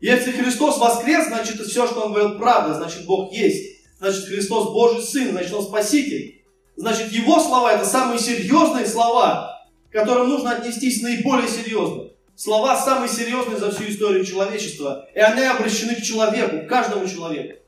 Если 0.00 0.30
Христос 0.30 0.78
воскрес, 0.78 1.26
значит 1.26 1.60
все, 1.60 1.86
что 1.86 2.02
Он 2.02 2.12
говорил, 2.12 2.38
правда, 2.38 2.74
значит 2.74 3.04
Бог 3.04 3.32
есть. 3.32 3.78
Значит 3.98 4.26
Христос 4.26 4.72
Божий 4.72 5.02
Сын, 5.02 5.32
значит 5.32 5.52
Он 5.52 5.64
Спаситель. 5.64 6.44
Значит 6.76 7.10
Его 7.10 7.40
слова 7.40 7.72
это 7.72 7.84
самые 7.84 8.20
серьезные 8.20 8.86
слова, 8.86 9.66
к 9.90 9.92
которым 9.92 10.28
нужно 10.28 10.52
отнестись 10.52 11.02
наиболее 11.02 11.48
серьезно. 11.48 12.10
Слова 12.38 12.76
самые 12.76 13.08
серьезные 13.08 13.56
за 13.56 13.72
всю 13.72 13.88
историю 13.88 14.24
человечества. 14.24 15.08
И 15.12 15.18
они 15.18 15.42
обращены 15.42 15.96
к 15.96 16.02
человеку, 16.02 16.64
к 16.64 16.68
каждому 16.68 17.04
человеку. 17.08 17.60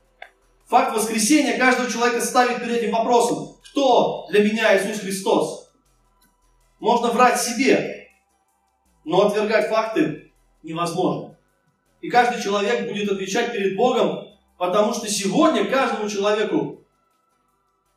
Факт 0.67 0.95
воскресения 0.95 1.57
каждого 1.57 1.91
человека 1.91 2.21
ставит 2.21 2.61
перед 2.61 2.77
этим 2.77 2.93
вопросом. 2.93 3.57
Кто 3.65 4.27
для 4.29 4.45
меня 4.45 4.77
Иисус 4.77 5.01
Христос? 5.01 5.73
Можно 6.79 7.09
врать 7.09 7.41
себе, 7.41 8.07
но 9.03 9.27
отвергать 9.27 9.67
факты 9.67 10.31
невозможно. 10.63 11.35
И 11.99 12.09
каждый 12.09 12.41
человек 12.41 12.87
будет 12.87 13.11
отвечать 13.11 13.51
перед 13.51 13.75
Богом, 13.75 14.29
потому 14.57 14.93
что 14.93 15.09
сегодня 15.09 15.65
каждому 15.65 16.09
человеку 16.09 16.85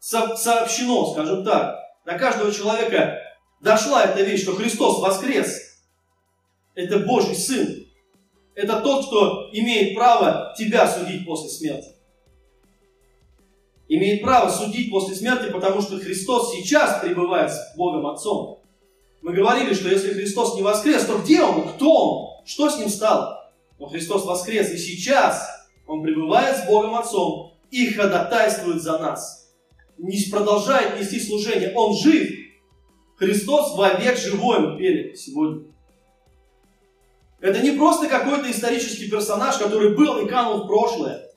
сообщено, 0.00 1.12
скажем 1.12 1.44
так, 1.44 1.78
до 2.04 2.18
каждого 2.18 2.52
человека 2.52 3.20
дошла 3.60 4.02
эта 4.02 4.22
вещь, 4.22 4.42
что 4.42 4.56
Христос 4.56 4.98
воскрес. 4.98 5.63
Это 6.74 7.00
Божий 7.00 7.34
Сын. 7.34 7.86
Это 8.54 8.80
тот, 8.80 9.06
кто 9.06 9.50
имеет 9.52 9.94
право 9.94 10.54
тебя 10.56 10.88
судить 10.88 11.24
после 11.26 11.48
смерти. 11.48 11.88
Имеет 13.88 14.22
право 14.22 14.48
судить 14.48 14.90
после 14.90 15.14
смерти, 15.14 15.52
потому 15.52 15.82
что 15.82 15.98
Христос 15.98 16.52
сейчас 16.54 17.00
пребывает 17.00 17.50
с 17.50 17.76
Богом 17.76 18.06
Отцом. 18.06 18.60
Мы 19.22 19.32
говорили, 19.32 19.74
что 19.74 19.88
если 19.88 20.12
Христос 20.12 20.54
не 20.56 20.62
воскрес, 20.62 21.04
то 21.04 21.18
где 21.18 21.42
Он? 21.42 21.68
Кто 21.68 21.92
Он? 21.92 22.46
Что 22.46 22.70
с 22.70 22.78
Ним 22.78 22.88
стало? 22.88 23.52
Но 23.78 23.86
Христос 23.86 24.24
воскрес, 24.24 24.70
и 24.70 24.78
сейчас 24.78 25.48
Он 25.86 26.02
пребывает 26.02 26.56
с 26.56 26.66
Богом 26.66 26.94
Отцом 26.94 27.54
и 27.70 27.90
ходатайствует 27.90 28.82
за 28.82 28.98
нас. 28.98 29.52
Не 29.98 30.18
продолжает 30.30 30.98
нести 30.98 31.20
служение. 31.20 31.72
Он 31.74 31.96
жив. 31.96 32.30
Христос 33.16 33.76
вовек 33.76 34.18
живой, 34.18 34.60
мы 34.60 34.78
пели 34.78 35.14
сегодня. 35.14 35.73
Это 37.44 37.60
не 37.60 37.72
просто 37.72 38.06
какой-то 38.06 38.50
исторический 38.50 39.10
персонаж, 39.10 39.58
который 39.58 39.94
был 39.94 40.24
и 40.24 40.26
канул 40.26 40.64
в 40.64 40.66
прошлое. 40.66 41.28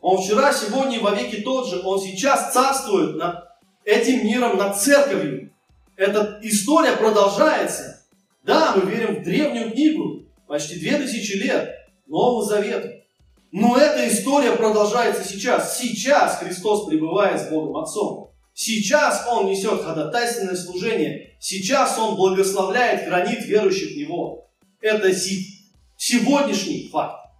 Он 0.00 0.22
вчера, 0.22 0.52
сегодня 0.52 0.98
и 0.98 1.00
вовеки 1.00 1.40
тот 1.40 1.68
же. 1.68 1.82
Он 1.84 1.98
сейчас 2.00 2.52
царствует 2.52 3.16
над 3.16 3.42
этим 3.84 4.24
миром, 4.24 4.56
над 4.56 4.80
церковью. 4.80 5.52
Эта 5.96 6.38
история 6.42 6.92
продолжается. 6.92 8.06
Да, 8.44 8.76
мы 8.76 8.88
верим 8.88 9.16
в 9.16 9.24
древнюю 9.24 9.72
книгу, 9.72 10.26
почти 10.46 10.78
две 10.78 10.96
тысячи 10.96 11.32
лет 11.32 11.74
Новому 12.06 12.42
Завету. 12.42 12.90
Но 13.50 13.76
эта 13.76 14.08
история 14.08 14.52
продолжается 14.52 15.24
сейчас. 15.24 15.76
Сейчас 15.76 16.38
Христос 16.38 16.86
пребывает 16.86 17.40
с 17.40 17.48
Богом 17.48 17.78
Отцом. 17.78 18.30
Сейчас 18.54 19.26
Он 19.28 19.46
несет 19.46 19.82
ходатайственное 19.82 20.54
служение. 20.54 21.34
Сейчас 21.40 21.98
Он 21.98 22.14
благословляет, 22.14 23.08
хранит 23.08 23.44
верующих 23.44 23.94
в 23.94 23.96
Него. 23.96 24.42
Это 24.82 25.14
сегодняшний 25.96 26.88
факт. 26.88 27.30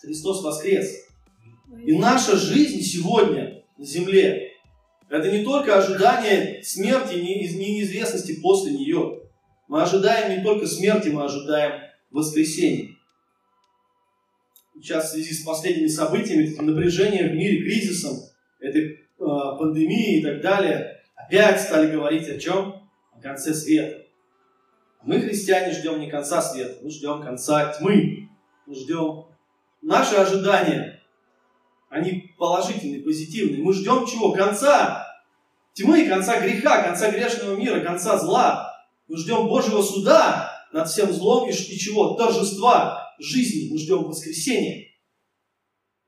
Христос 0.00 0.42
воскрес. 0.42 1.04
И 1.84 1.98
наша 1.98 2.36
жизнь 2.36 2.80
сегодня 2.80 3.64
на 3.76 3.84
земле– 3.84 4.52
это 5.10 5.30
не 5.30 5.44
только 5.44 5.76
ожидание 5.76 6.62
смерти 6.62 7.14
и 7.14 7.22
неизвестности 7.22 8.40
после 8.40 8.72
нее. 8.72 9.20
Мы 9.68 9.82
ожидаем 9.82 10.38
не 10.38 10.44
только 10.44 10.66
смерти, 10.66 11.08
мы 11.08 11.24
ожидаем 11.24 11.82
воскресения. 12.10 12.96
Сейчас 14.74 15.08
в 15.08 15.12
связи 15.14 15.32
с 15.34 15.44
последними 15.44 15.88
событиями, 15.88 16.44
этим 16.44 16.66
напряжением 16.66 17.30
в 17.30 17.34
мире, 17.34 17.62
кризисом, 17.62 18.16
этой 18.60 18.92
э, 18.92 18.98
пандемией 19.18 20.20
и 20.20 20.22
так 20.22 20.40
далее, 20.40 21.00
опять 21.14 21.60
стали 21.60 21.90
говорить 21.90 22.28
о 22.28 22.38
чем? 22.38 22.88
О 23.12 23.20
конце 23.20 23.52
света. 23.54 24.01
Мы, 25.04 25.20
христиане, 25.20 25.72
ждем 25.72 26.00
не 26.00 26.08
конца 26.08 26.40
света, 26.40 26.78
мы 26.82 26.90
ждем 26.90 27.22
конца 27.22 27.72
тьмы. 27.72 28.28
Мы 28.66 28.74
ждем 28.74 29.26
наши 29.80 30.14
ожидания, 30.14 31.02
они 31.88 32.32
положительные, 32.38 33.02
позитивные. 33.02 33.62
Мы 33.62 33.72
ждем 33.72 34.06
чего? 34.06 34.32
Конца 34.32 35.06
тьмы, 35.74 36.08
конца 36.08 36.40
греха, 36.40 36.82
конца 36.84 37.10
грешного 37.10 37.56
мира, 37.56 37.80
конца 37.80 38.16
зла. 38.18 38.72
Мы 39.08 39.16
ждем 39.16 39.48
Божьего 39.48 39.82
суда 39.82 40.50
над 40.72 40.88
всем 40.88 41.12
злом 41.12 41.48
и, 41.48 41.52
и 41.52 41.78
чего? 41.78 42.14
Торжества 42.14 43.14
жизни. 43.18 43.70
Мы 43.72 43.78
ждем 43.78 44.04
воскресения. 44.04 44.86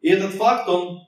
И 0.00 0.08
этот 0.08 0.34
факт, 0.34 0.68
он 0.68 1.00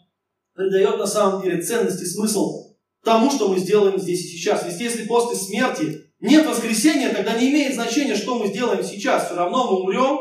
придает 0.54 0.98
на 0.98 1.06
самом 1.06 1.42
деле 1.42 1.62
ценность 1.62 2.02
и 2.02 2.06
смысл 2.06 2.74
тому, 3.04 3.30
что 3.30 3.48
мы 3.48 3.58
сделаем 3.58 3.98
здесь 3.98 4.24
и 4.24 4.36
сейчас. 4.36 4.66
Ведь 4.66 4.80
если 4.80 5.06
после 5.06 5.36
смерти 5.36 6.05
нет 6.20 6.46
воскресения, 6.46 7.10
тогда 7.10 7.38
не 7.38 7.50
имеет 7.50 7.74
значения, 7.74 8.16
что 8.16 8.38
мы 8.38 8.48
сделаем 8.48 8.82
сейчас. 8.82 9.26
Все 9.26 9.34
равно 9.34 9.70
мы 9.70 9.80
умрем, 9.80 10.18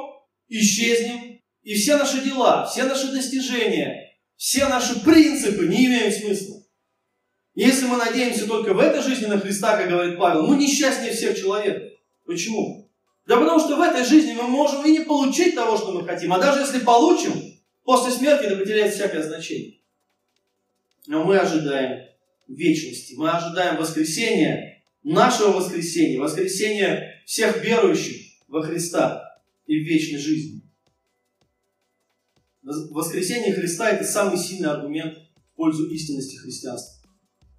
исчезнем, 0.49 1.39
и 1.63 1.73
все 1.73 1.97
наши 1.97 2.21
дела, 2.21 2.65
все 2.67 2.83
наши 2.83 3.11
достижения, 3.11 4.13
все 4.35 4.67
наши 4.67 4.99
принципы 5.03 5.65
не 5.67 5.85
имеют 5.85 6.13
смысла. 6.13 6.61
Если 7.55 7.85
мы 7.85 7.95
надеемся 7.97 8.45
только 8.45 8.73
в 8.73 8.79
этой 8.79 9.01
жизни 9.01 9.27
на 9.27 9.39
Христа, 9.39 9.77
как 9.77 9.89
говорит 9.89 10.17
Павел, 10.19 10.45
мы 10.45 10.57
несчастнее 10.57 11.13
всех 11.13 11.39
человек. 11.39 11.93
Почему? 12.25 12.91
Да 13.25 13.37
потому 13.37 13.59
что 13.59 13.77
в 13.77 13.81
этой 13.81 14.03
жизни 14.03 14.33
мы 14.33 14.43
можем 14.43 14.85
и 14.85 14.91
не 14.91 14.99
получить 14.99 15.55
того, 15.55 15.77
что 15.77 15.91
мы 15.91 16.05
хотим. 16.05 16.33
А 16.33 16.39
даже 16.39 16.59
если 16.59 16.79
получим, 16.79 17.31
после 17.83 18.11
смерти 18.11 18.45
это 18.45 18.57
потеряет 18.57 18.93
всякое 18.93 19.23
значение. 19.23 19.79
Но 21.07 21.23
мы 21.23 21.37
ожидаем 21.37 22.07
вечности. 22.47 23.15
Мы 23.15 23.31
ожидаем 23.31 23.77
воскресения, 23.77 24.74
нашего 25.05 25.51
воскресения, 25.51 26.19
воскресения 26.19 27.21
всех 27.25 27.63
верующих 27.63 28.41
во 28.47 28.61
Христа 28.61 29.39
и 29.67 29.79
в 29.79 29.83
вечной 29.83 30.19
жизни. 30.19 30.61
Воскресение 32.63 33.53
Христа– 33.53 33.89
это 33.91 34.03
самый 34.03 34.37
сильный 34.37 34.69
аргумент 34.69 35.19
в 35.53 35.55
пользу 35.55 35.87
истинности 35.89 36.35
христианства. 36.37 37.07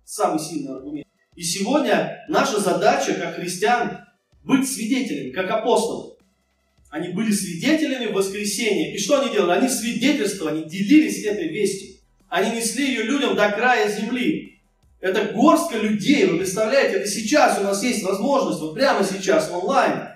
Самый 0.05 0.41
сильный 0.41 0.73
аргумент. 0.73 1.07
И 1.37 1.43
сегодня 1.43 2.25
наша 2.29 2.59
задача, 2.61 3.15
как 3.15 3.37
христиан, 3.37 4.05
быть 4.43 4.69
свидетелями, 4.69 5.31
как 5.31 5.51
апостолы. 5.51 6.17
Они 6.91 7.09
были 7.09 7.31
свидетелями 7.31 8.07
воскресения. 8.07 8.95
И 8.95 8.99
что 8.99 9.21
они 9.21 9.33
делали? 9.33 9.59
Они 9.59 9.69
свидетельствовали, 9.69 10.63
они 10.63 10.71
делились 10.71 11.25
этой 11.25 11.49
вестью. 11.49 11.97
Они 12.29 12.57
несли 12.57 12.87
ее 12.87 13.03
людям 13.03 13.37
до 13.37 13.51
края 13.51 13.89
земли. 13.89 14.56
Это 15.07 15.33
горстка 15.33 15.79
людей, 15.79 16.27
вы 16.27 16.39
представляете, 16.39 16.97
это 16.97 17.09
сейчас 17.09 17.61
у 17.61 17.63
нас 17.63 17.81
есть 17.85 18.03
возможность, 18.03 18.61
вот 18.61 18.75
прямо 18.75 19.05
сейчас, 19.05 19.49
онлайн, 19.53 20.09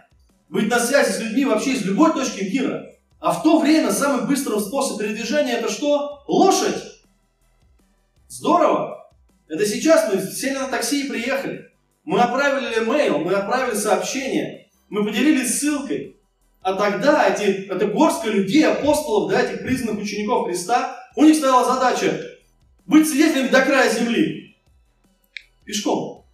быть 0.48 0.68
на 0.68 0.80
связи 0.80 1.12
с 1.12 1.20
людьми 1.20 1.44
вообще 1.44 1.74
из 1.74 1.84
любой 1.84 2.12
точки 2.12 2.42
мира. 2.42 2.96
А 3.20 3.32
в 3.32 3.44
то 3.44 3.60
время 3.60 3.92
самый 3.92 4.26
быстрый 4.26 4.58
способ 4.58 4.98
передвижения 4.98 5.58
это 5.58 5.70
что? 5.70 6.24
Лошадь. 6.26 6.82
Здорово. 8.26 9.08
Это 9.46 9.64
сейчас 9.64 10.12
мы 10.12 10.20
сели 10.20 10.58
на 10.58 10.66
такси 10.66 11.06
и 11.06 11.08
приехали. 11.08 11.70
Мы 12.02 12.20
отправили 12.20 12.82
имейл, 12.82 13.18
мы 13.18 13.34
отправили 13.34 13.76
сообщение, 13.76 14.70
мы 14.88 15.04
поделились 15.04 15.60
ссылкой. 15.60 16.16
А 16.62 16.74
тогда 16.74 17.28
эти, 17.28 17.68
это 17.70 17.86
горстка 17.86 18.28
людей, 18.28 18.66
апостолов, 18.66 19.30
да, 19.30 19.40
этих 19.40 19.62
признанных 19.62 20.02
учеников 20.02 20.48
Христа, 20.48 20.98
у 21.14 21.22
них 21.22 21.36
стояла 21.36 21.64
задача 21.64 22.20
быть 22.86 23.08
свидетелями 23.08 23.50
до 23.50 23.62
края 23.62 23.88
земли. 23.88 24.49
Пешком. 25.70 26.26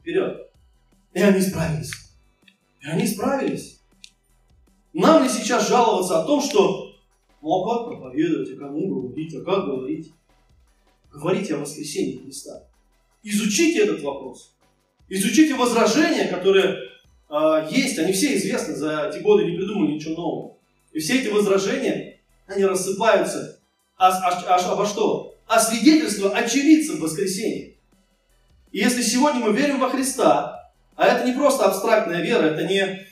Вперед. 0.00 0.50
И 1.14 1.20
они 1.20 1.40
справились. 1.40 1.92
И 2.80 2.86
они 2.88 3.06
справились. 3.06 3.80
Нам 4.92 5.22
ли 5.22 5.28
сейчас 5.28 5.68
жаловаться 5.68 6.20
о 6.20 6.26
том, 6.26 6.42
что 6.42 6.92
ну 7.40 7.52
а 7.52 7.68
как 7.68 7.86
проповедовать, 7.86 8.50
а 8.52 8.56
кому 8.56 8.88
говорить, 8.88 9.32
а 9.36 9.44
как 9.44 9.66
говорить? 9.66 10.12
Говорите 11.12 11.54
о 11.54 11.58
воскресении 11.58 12.16
Христа. 12.16 12.64
Изучите 13.22 13.84
этот 13.84 14.02
вопрос. 14.02 14.56
Изучите 15.08 15.54
возражения, 15.54 16.26
которые 16.26 16.78
э, 17.30 17.68
есть. 17.70 17.96
Они 18.00 18.12
все 18.12 18.36
известны. 18.36 18.74
За 18.74 19.08
эти 19.08 19.22
годы 19.22 19.44
не 19.44 19.56
придумали 19.56 19.92
ничего 19.92 20.16
нового. 20.16 20.56
И 20.92 20.98
все 20.98 21.20
эти 21.20 21.28
возражения, 21.28 22.20
они 22.48 22.64
рассыпаются. 22.64 23.60
А, 23.96 24.08
а, 24.08 24.56
а, 24.56 24.72
а 24.72 24.74
во 24.74 24.84
что? 24.84 25.36
А 25.46 25.60
свидетельство 25.60 26.30
очевидцев 26.30 26.96
в 26.96 27.02
воскресении. 27.02 27.77
И 28.72 28.78
если 28.78 29.02
сегодня 29.02 29.40
мы 29.40 29.52
верим 29.52 29.78
во 29.80 29.90
Христа, 29.90 30.70
а 30.96 31.06
это 31.06 31.24
не 31.24 31.32
просто 31.32 31.64
абстрактная 31.64 32.22
вера, 32.22 32.46
это 32.46 32.64
не 32.64 32.80
э, 32.80 33.04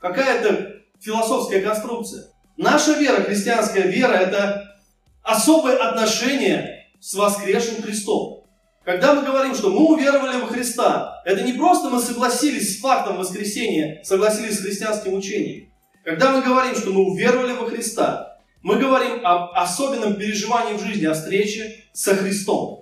какая-то 0.00 0.80
философская 1.00 1.62
конструкция. 1.62 2.24
Наша 2.56 2.92
вера, 2.94 3.22
христианская 3.22 3.82
вера, 3.82 4.12
это 4.12 4.76
особое 5.22 5.76
отношение 5.76 6.88
с 7.00 7.14
воскресшим 7.14 7.82
Христом. 7.82 8.44
Когда 8.84 9.14
мы 9.14 9.22
говорим, 9.22 9.54
что 9.54 9.70
мы 9.70 9.86
уверовали 9.86 10.40
во 10.40 10.46
Христа, 10.46 11.22
это 11.24 11.42
не 11.42 11.52
просто 11.52 11.90
мы 11.90 12.00
согласились 12.00 12.76
с 12.76 12.80
фактом 12.80 13.18
воскресения, 13.18 14.02
согласились 14.02 14.58
с 14.58 14.62
христианским 14.62 15.14
учением. 15.14 15.70
Когда 16.04 16.32
мы 16.32 16.42
говорим, 16.42 16.74
что 16.74 16.90
мы 16.90 17.02
уверовали 17.10 17.52
во 17.52 17.66
Христа, 17.66 18.38
мы 18.62 18.76
говорим 18.76 19.24
об 19.24 19.52
особенном 19.54 20.14
переживании 20.16 20.76
в 20.76 20.84
жизни, 20.84 21.06
о 21.06 21.14
встрече 21.14 21.84
со 21.92 22.16
Христом. 22.16 22.79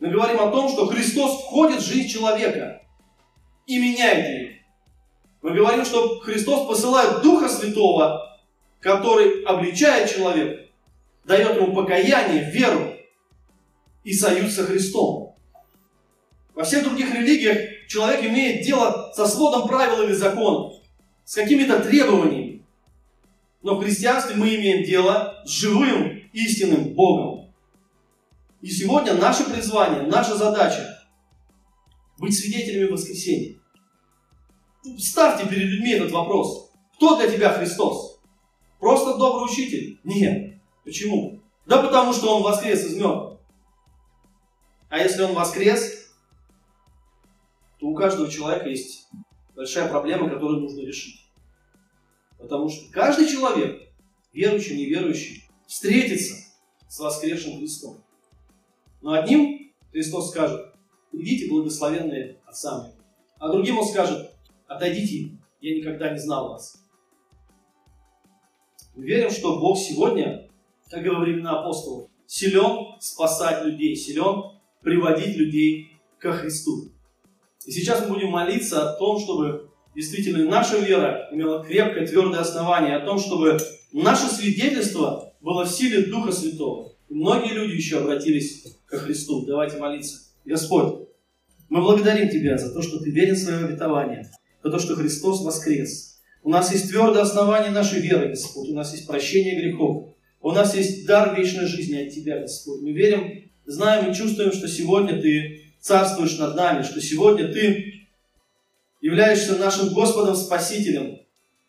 Мы 0.00 0.08
говорим 0.08 0.40
о 0.40 0.50
том, 0.50 0.70
что 0.70 0.86
Христос 0.86 1.42
входит 1.42 1.82
в 1.82 1.86
жизнь 1.86 2.08
человека 2.08 2.82
и 3.66 3.78
меняет 3.78 4.26
ее. 4.26 4.62
Мы 5.42 5.52
говорим, 5.52 5.84
что 5.84 6.20
Христос 6.20 6.66
посылает 6.66 7.22
Духа 7.22 7.48
Святого, 7.48 8.38
который 8.80 9.42
обличает 9.44 10.10
человека, 10.10 10.62
дает 11.24 11.56
ему 11.56 11.74
покаяние, 11.74 12.50
веру 12.50 12.94
и 14.02 14.12
союз 14.14 14.54
со 14.54 14.64
Христом. 14.64 15.36
Во 16.54 16.64
всех 16.64 16.84
других 16.84 17.14
религиях 17.14 17.86
человек 17.86 18.24
имеет 18.24 18.64
дело 18.64 19.12
со 19.14 19.26
сводом 19.26 19.68
правил 19.68 20.02
или 20.02 20.12
законов, 20.12 20.74
с 21.24 21.34
какими-то 21.34 21.80
требованиями. 21.80 22.64
Но 23.62 23.74
в 23.76 23.82
христианстве 23.82 24.34
мы 24.36 24.54
имеем 24.54 24.84
дело 24.84 25.42
с 25.44 25.50
живым, 25.50 26.22
истинным 26.32 26.94
Богом. 26.94 27.39
И 28.60 28.68
сегодня 28.68 29.14
наше 29.14 29.44
призвание, 29.50 30.02
наша 30.02 30.36
задача 30.36 30.98
быть 32.18 32.38
свидетелями 32.38 32.90
воскресения. 32.90 33.58
Ставьте 34.98 35.48
перед 35.48 35.64
людьми 35.64 35.92
этот 35.92 36.10
вопрос. 36.10 36.70
Кто 36.96 37.18
для 37.18 37.30
тебя 37.30 37.52
Христос? 37.52 38.20
Просто 38.78 39.16
добрый 39.16 39.50
учитель? 39.50 39.98
Нет. 40.04 40.60
Почему? 40.84 41.42
Да 41.66 41.82
потому 41.82 42.12
что 42.12 42.36
Он 42.36 42.42
воскрес 42.42 42.84
из 42.84 42.96
мертвых. 42.96 43.38
А 44.90 44.98
если 44.98 45.22
Он 45.22 45.34
воскрес, 45.34 46.10
то 47.78 47.86
у 47.86 47.94
каждого 47.94 48.30
человека 48.30 48.68
есть 48.68 49.08
большая 49.54 49.88
проблема, 49.88 50.28
которую 50.28 50.60
нужно 50.60 50.80
решить. 50.80 51.30
Потому 52.38 52.68
что 52.68 52.90
каждый 52.92 53.26
человек, 53.26 53.88
верующий, 54.32 54.76
неверующий, 54.76 55.48
встретится 55.66 56.34
с 56.88 56.98
воскресшим 56.98 57.58
Христом. 57.58 58.04
Но 59.02 59.12
одним 59.12 59.72
Христос 59.92 60.30
скажет, 60.30 60.74
идите, 61.12 61.48
благословенные 61.48 62.38
отцами. 62.46 62.92
А 63.38 63.50
другим 63.50 63.78
Он 63.78 63.86
скажет, 63.86 64.34
отойдите, 64.66 65.36
я 65.60 65.76
никогда 65.76 66.12
не 66.12 66.18
знал 66.18 66.50
вас. 66.50 66.76
Мы 68.94 69.04
верим, 69.04 69.30
что 69.30 69.58
Бог 69.58 69.78
сегодня, 69.78 70.48
как 70.90 71.04
и 71.04 71.08
во 71.08 71.20
времена 71.20 71.60
апостолов, 71.60 72.10
силен 72.26 73.00
спасать 73.00 73.64
людей, 73.64 73.96
силен 73.96 74.58
приводить 74.82 75.36
людей 75.36 75.92
ко 76.18 76.32
Христу. 76.32 76.92
И 77.66 77.72
сейчас 77.72 78.02
мы 78.02 78.14
будем 78.14 78.30
молиться 78.30 78.90
о 78.90 78.96
том, 78.96 79.18
чтобы 79.18 79.70
действительно 79.94 80.44
наша 80.44 80.78
вера 80.78 81.28
имела 81.32 81.64
крепкое, 81.64 82.06
твердое 82.06 82.40
основание, 82.40 82.96
о 82.96 83.04
том, 83.04 83.18
чтобы 83.18 83.58
наше 83.92 84.26
свидетельство 84.26 85.34
было 85.40 85.64
в 85.64 85.70
силе 85.70 86.06
Духа 86.06 86.32
Святого. 86.32 86.89
И 87.10 87.14
многие 87.14 87.52
люди 87.52 87.72
еще 87.72 87.98
обратились 87.98 88.64
ко 88.86 88.98
Христу. 88.98 89.44
Давайте 89.44 89.76
молиться. 89.76 90.20
Господь, 90.44 91.08
мы 91.68 91.82
благодарим 91.82 92.30
Тебя 92.30 92.56
за 92.56 92.72
то, 92.72 92.80
что 92.80 93.00
Ты 93.00 93.10
верен 93.10 93.34
в 93.34 93.38
свое 93.38 93.64
обетование 93.64 94.30
за 94.62 94.70
то, 94.70 94.78
что 94.78 94.94
Христос 94.96 95.42
воскрес. 95.42 96.20
У 96.42 96.50
нас 96.50 96.72
есть 96.72 96.88
твердое 96.88 97.22
основание 97.22 97.70
нашей 97.70 98.00
веры, 98.00 98.28
Господь. 98.28 98.68
У 98.70 98.74
нас 98.74 98.92
есть 98.92 99.06
прощение 99.06 99.60
грехов. 99.60 100.14
У 100.40 100.52
нас 100.52 100.74
есть 100.74 101.06
дар 101.06 101.36
вечной 101.36 101.66
жизни 101.66 101.96
от 101.96 102.12
Тебя, 102.12 102.40
Господь. 102.40 102.80
Мы 102.80 102.92
верим, 102.92 103.50
знаем 103.66 104.10
и 104.10 104.14
чувствуем, 104.14 104.52
что 104.52 104.68
сегодня 104.68 105.20
Ты 105.20 105.64
царствуешь 105.80 106.38
над 106.38 106.56
нами, 106.56 106.82
что 106.82 107.00
сегодня 107.00 107.52
Ты 107.52 108.06
являешься 109.00 109.56
нашим 109.56 109.92
Господом 109.92 110.34
Спасителем. 110.34 111.18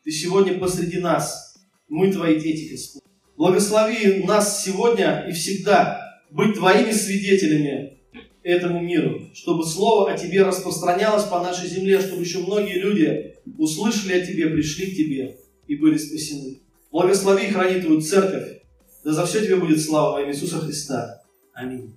Ты 0.04 0.12
сегодня 0.12 0.58
посреди 0.58 1.00
нас. 1.00 1.58
Мы 1.90 2.12
Твои 2.12 2.40
дети, 2.40 2.72
Господь. 2.72 3.01
Благослови 3.42 4.24
нас 4.24 4.64
сегодня 4.64 5.26
и 5.28 5.32
всегда 5.32 6.22
быть 6.30 6.54
Твоими 6.54 6.92
свидетелями 6.92 7.98
этому 8.44 8.84
миру, 8.84 9.32
чтобы 9.34 9.66
Слово 9.66 10.12
о 10.12 10.16
Тебе 10.16 10.44
распространялось 10.44 11.24
по 11.24 11.42
нашей 11.42 11.68
земле, 11.68 12.00
чтобы 12.02 12.22
еще 12.22 12.38
многие 12.46 12.76
люди 12.76 13.34
услышали 13.58 14.14
о 14.14 14.24
Тебе, 14.24 14.46
пришли 14.46 14.92
к 14.92 14.96
Тебе 14.96 15.38
и 15.66 15.76
были 15.76 15.98
спасены. 15.98 16.60
Благослови 16.92 17.48
и 17.48 17.52
храни 17.52 17.82
Твою 17.82 18.00
церковь. 18.02 18.62
Да 19.04 19.12
за 19.12 19.26
все 19.26 19.44
Тебе 19.44 19.56
будет 19.56 19.82
слава 19.82 20.14
во 20.14 20.22
имя 20.22 20.34
Иисуса 20.34 20.60
Христа. 20.60 21.24
Аминь. 21.56 21.96